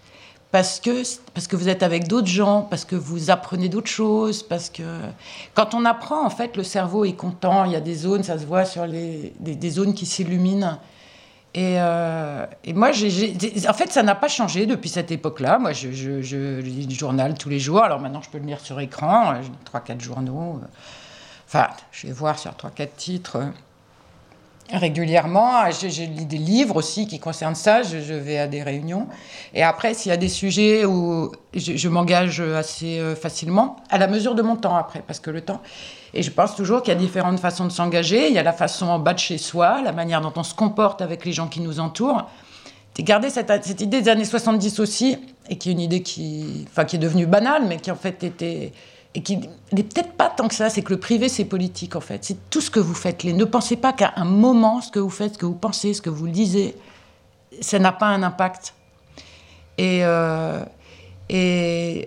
[0.52, 1.02] Parce que,
[1.34, 4.82] parce que vous êtes avec d'autres gens, parce que vous apprenez d'autres choses, parce que
[5.54, 8.38] quand on apprend, en fait, le cerveau est content, il y a des zones, ça
[8.38, 10.78] se voit sur les, des, zones qui s'illuminent.
[11.56, 15.58] Et, euh, et, moi, en fait, ça n'a pas changé depuis cette époque-là.
[15.58, 17.82] Moi, je, je, lis le journal tous les jours.
[17.82, 19.32] Alors maintenant, je peux le lire sur écran,
[19.72, 20.60] 3-4 journaux.
[21.46, 23.38] Enfin, je vais voir sur 3-4 titres
[24.72, 25.70] régulièrement.
[25.70, 27.82] Je, lis des livres aussi qui concernent ça.
[27.82, 29.06] Je, vais à des réunions.
[29.54, 34.06] Et après, s'il y a des sujets où je, m'engage assez euh, facilement, à la
[34.06, 35.60] mesure de mon temps après, parce que le temps.
[36.14, 38.28] Et je pense toujours qu'il y a différentes façons de s'engager.
[38.28, 40.54] Il y a la façon en bas de chez soi, la manière dont on se
[40.54, 42.28] comporte avec les gens qui nous entourent.
[42.98, 45.18] Garder cette, cette, idée des années 70 aussi,
[45.50, 48.24] et qui est une idée qui, enfin, qui est devenue banale, mais qui en fait
[48.24, 48.72] était
[49.16, 49.38] et qui
[49.72, 52.22] n'est peut-être pas tant que ça, c'est que le privé, c'est politique en fait.
[52.22, 53.24] C'est tout ce que vous faites.
[53.24, 56.02] Ne pensez pas qu'à un moment, ce que vous faites, ce que vous pensez, ce
[56.02, 56.76] que vous lisez,
[57.62, 58.74] ça n'a pas un impact.
[59.78, 60.62] Et, euh,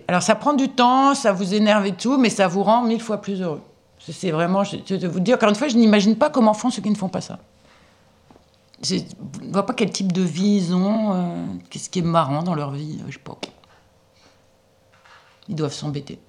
[0.07, 3.01] alors ça prend du temps, ça vous énerve et tout, mais ça vous rend mille
[3.01, 3.61] fois plus heureux.
[3.97, 6.83] C'est vraiment, je, vais vous dire, encore une fois, je n'imagine pas comment font ceux
[6.83, 7.39] qui ne font pas ça.
[8.83, 12.43] Je ne vois pas quel type de vie ils ont, euh, qu'est-ce qui est marrant
[12.43, 13.35] dans leur vie, je sais pas.
[15.47, 16.19] Ils doivent s'embêter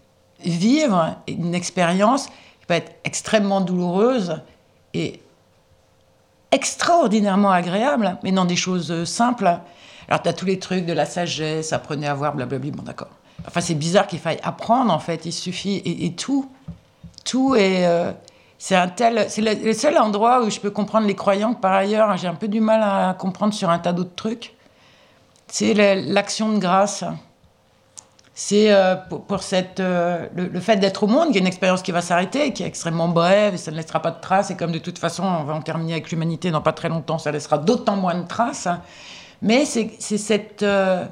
[0.44, 4.40] vivre une expérience qui peut être extrêmement douloureuse
[4.94, 5.20] et
[6.52, 9.58] extraordinairement agréable, mais dans des choses simples.
[10.08, 13.10] Alors, tu as tous les trucs de la sagesse, apprenez à voir, blablabla, bon d'accord.
[13.46, 16.50] Enfin, c'est bizarre qu'il faille apprendre, en fait, il suffit, et, tout,
[17.24, 17.86] tout est...
[17.86, 18.12] Euh,
[18.58, 22.14] c'est un tel, c'est le, seul endroit où je peux comprendre les croyants par ailleurs
[22.18, 24.54] j'ai un peu du mal à comprendre sur un tas d'autres trucs.
[25.46, 27.02] C'est l'action de grâce
[28.42, 31.92] c'est euh, pour, cette, euh, le, fait d'être au monde, qui est une expérience qui
[31.92, 34.72] va s'arrêter, qui est extrêmement brève, et ça ne laissera pas de traces, et comme
[34.72, 37.58] de toute façon, on va en terminer avec l'humanité dans pas très longtemps, ça laissera
[37.58, 38.66] d'autant moins de traces.
[39.42, 40.62] Mais c'est cette...
[40.62, 41.04] Euh,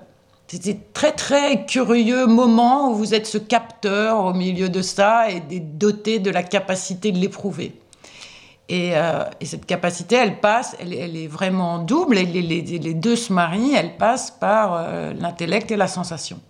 [0.95, 6.21] très très curieux moment où vous êtes ce capteur au milieu de ça et doté
[6.21, 7.79] de la capacité de l'éprouver.
[8.71, 8.95] Et,
[9.43, 13.99] cette capacité, elle passe, elle, est vraiment double, et les, les, deux se marient, elle
[13.99, 16.41] passe par l'intellect et la sensation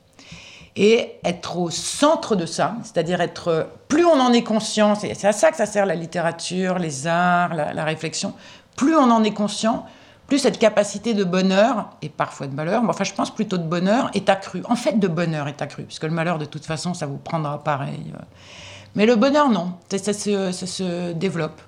[0.79, 5.33] et être au centre de ça, c'est-à-dire être, plus on en est conscient, c'est à
[5.33, 8.33] ça que ça sert la littérature, les arts, la, réflexion,
[8.77, 9.85] plus on en est conscient,
[10.29, 13.65] plus cette capacité de bonheur, et parfois de malheur, mais enfin je pense plutôt de
[13.65, 14.63] bonheur, est accrue.
[14.69, 17.59] En fait, de bonheur est accrue, puisque le malheur, de toute façon, ça vous prendra
[17.65, 18.13] pareil.
[18.95, 21.61] Mais le bonheur, non, ça, se, développe.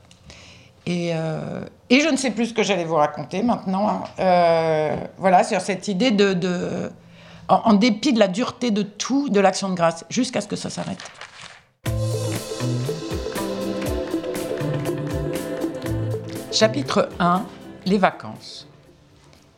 [0.86, 4.04] Et, euh, et, je ne sais plus ce que j'allais vous raconter maintenant.
[4.20, 6.32] Euh, voilà, sur cette idée de
[7.50, 10.70] en, dépit de la dureté de tout, de l'action de grâce, jusqu'à ce que ça
[10.70, 11.02] s'arrête.
[16.52, 17.44] Chapitre 1
[17.86, 18.68] Les vacances.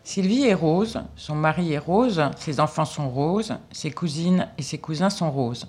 [0.05, 4.79] Sylvie est rose, son mari est rose, ses enfants sont roses, ses cousines et ses
[4.79, 5.67] cousins sont roses.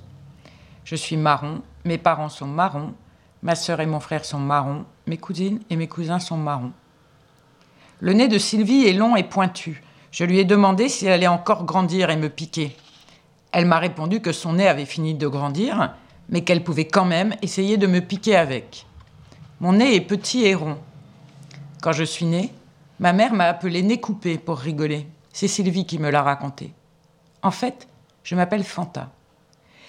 [0.86, 2.94] Je suis marron, mes parents sont marrons,
[3.42, 6.72] ma sœur et mon frère sont marrons, mes cousines et mes cousins sont marrons.
[8.00, 11.28] Le nez de Sylvie est long et pointu, je lui ai demandé si elle allait
[11.28, 12.76] encore grandir et me piquer.
[13.51, 15.95] Elle m'a répondu que son nez avait fini de grandir,
[16.30, 18.86] mais qu'elle pouvait quand même essayer de me piquer avec.
[19.59, 20.78] Mon nez est petit et rond.
[21.82, 22.51] Quand je suis née,
[22.99, 25.07] ma mère m'a appelé nez coupé pour rigoler.
[25.34, 26.74] C'est Sylvie qui me l'a raconté.
[27.41, 27.88] En fait,
[28.24, 29.09] je m'appelle Fanta.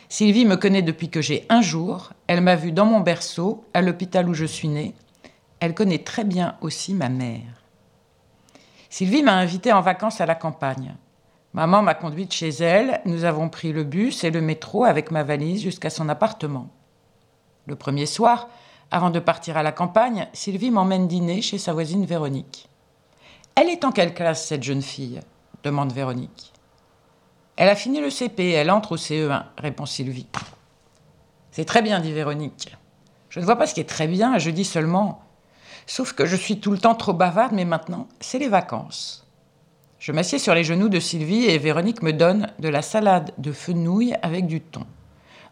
[0.09, 2.15] Sylvie me connaît depuis que j'ai un jour.
[2.29, 4.95] Elle m'a vue dans mon berceau, à l'hôpital où je suis née.
[5.61, 7.64] Elle connaît très bien aussi ma mère.
[8.95, 10.95] Sylvie m'a invitée en vacances à la campagne.
[11.53, 15.25] Maman m'a conduite chez elle, nous avons pris le bus et le métro avec ma
[15.25, 16.69] valise jusqu'à son appartement.
[17.67, 18.49] Le premier soir,
[18.93, 22.69] avant de partir à la campagne, Sylvie m'emmène dîner chez sa voisine Véronique.
[23.57, 25.19] Elle est en quelle classe, cette jeune fille?
[25.65, 26.53] demande Véronique.
[27.57, 30.29] Elle a fini le CP, elle entre au CE1, répond Sylvie.
[31.51, 32.77] C'est très bien, dit Véronique.
[33.29, 35.25] Je ne vois pas ce qui est très bien, je dis seulement
[35.87, 39.27] Sauf que je suis tout le temps trop bavarde, mais maintenant, c'est les vacances.
[39.99, 43.53] Je m'assieds sur les genoux de Sylvie et Véronique me donne de la salade de
[43.53, 44.85] fenouil avec du thon.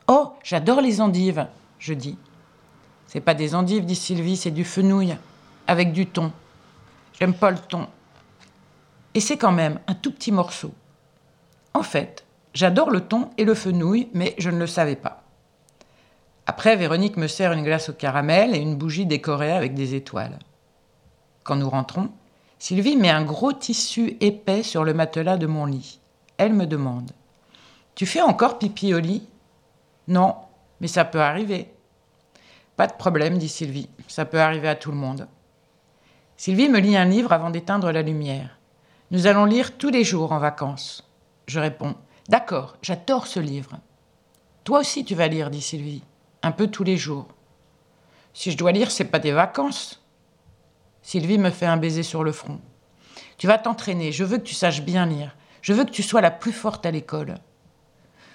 [0.08, 1.46] Oh, j'adore les endives,
[1.78, 2.18] je dis.
[3.06, 5.16] C'est pas des endives, dit Sylvie, c'est du fenouil
[5.66, 6.32] avec du thon.
[7.18, 7.86] J'aime pas le thon.
[9.14, 10.72] Et c'est quand même un tout petit morceau.
[11.74, 12.24] En fait,
[12.54, 15.21] j'adore le thon et le fenouil, mais je ne le savais pas.
[16.54, 20.38] Après, Véronique me sert une glace au caramel et une bougie décorée avec des étoiles.
[21.44, 22.10] Quand nous rentrons,
[22.58, 25.98] Sylvie met un gros tissu épais sur le matelas de mon lit.
[26.36, 27.12] Elle me demande
[27.94, 29.26] Tu fais encore pipi au lit?
[30.08, 30.36] Non,
[30.82, 31.72] mais ça peut arriver.
[32.76, 33.88] Pas de problème, dit Sylvie.
[34.06, 35.28] Ça peut arriver à tout le monde.
[36.36, 38.58] Sylvie me lit un livre avant d'éteindre la lumière.
[39.10, 41.10] Nous allons lire tous les jours en vacances.
[41.46, 41.94] Je réponds
[42.28, 43.78] D'accord, j'adore ce livre.
[44.64, 46.02] Toi aussi tu vas lire, dit Sylvie.
[46.42, 47.28] Un peu tous les jours.
[48.34, 50.02] Si je dois lire, c'est pas des vacances.
[51.02, 52.60] Sylvie me fait un baiser sur le front.
[53.38, 55.36] Tu vas t'entraîner, je veux que tu saches bien lire.
[55.60, 57.36] Je veux que tu sois la plus forte à l'école.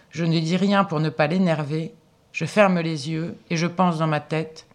[0.09, 1.93] Je ne dis rien pour ne pas l'énerver.
[2.31, 4.67] Je ferme les yeux et je pense dans ma tête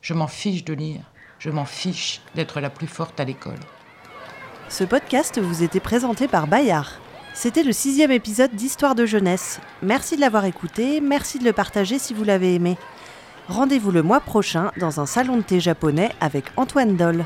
[0.00, 1.00] Je m'en fiche de lire.
[1.38, 3.58] Je m'en fiche d'être la plus forte à l'école.
[4.68, 7.00] Ce podcast vous était présenté par Bayard.
[7.34, 9.60] C'était le sixième épisode d'Histoire de jeunesse.
[9.82, 12.76] Merci de l'avoir écouté, merci de le partager si vous l'avez aimé.
[13.48, 17.24] Rendez-vous le mois prochain dans un salon de thé japonais avec Antoine Doll.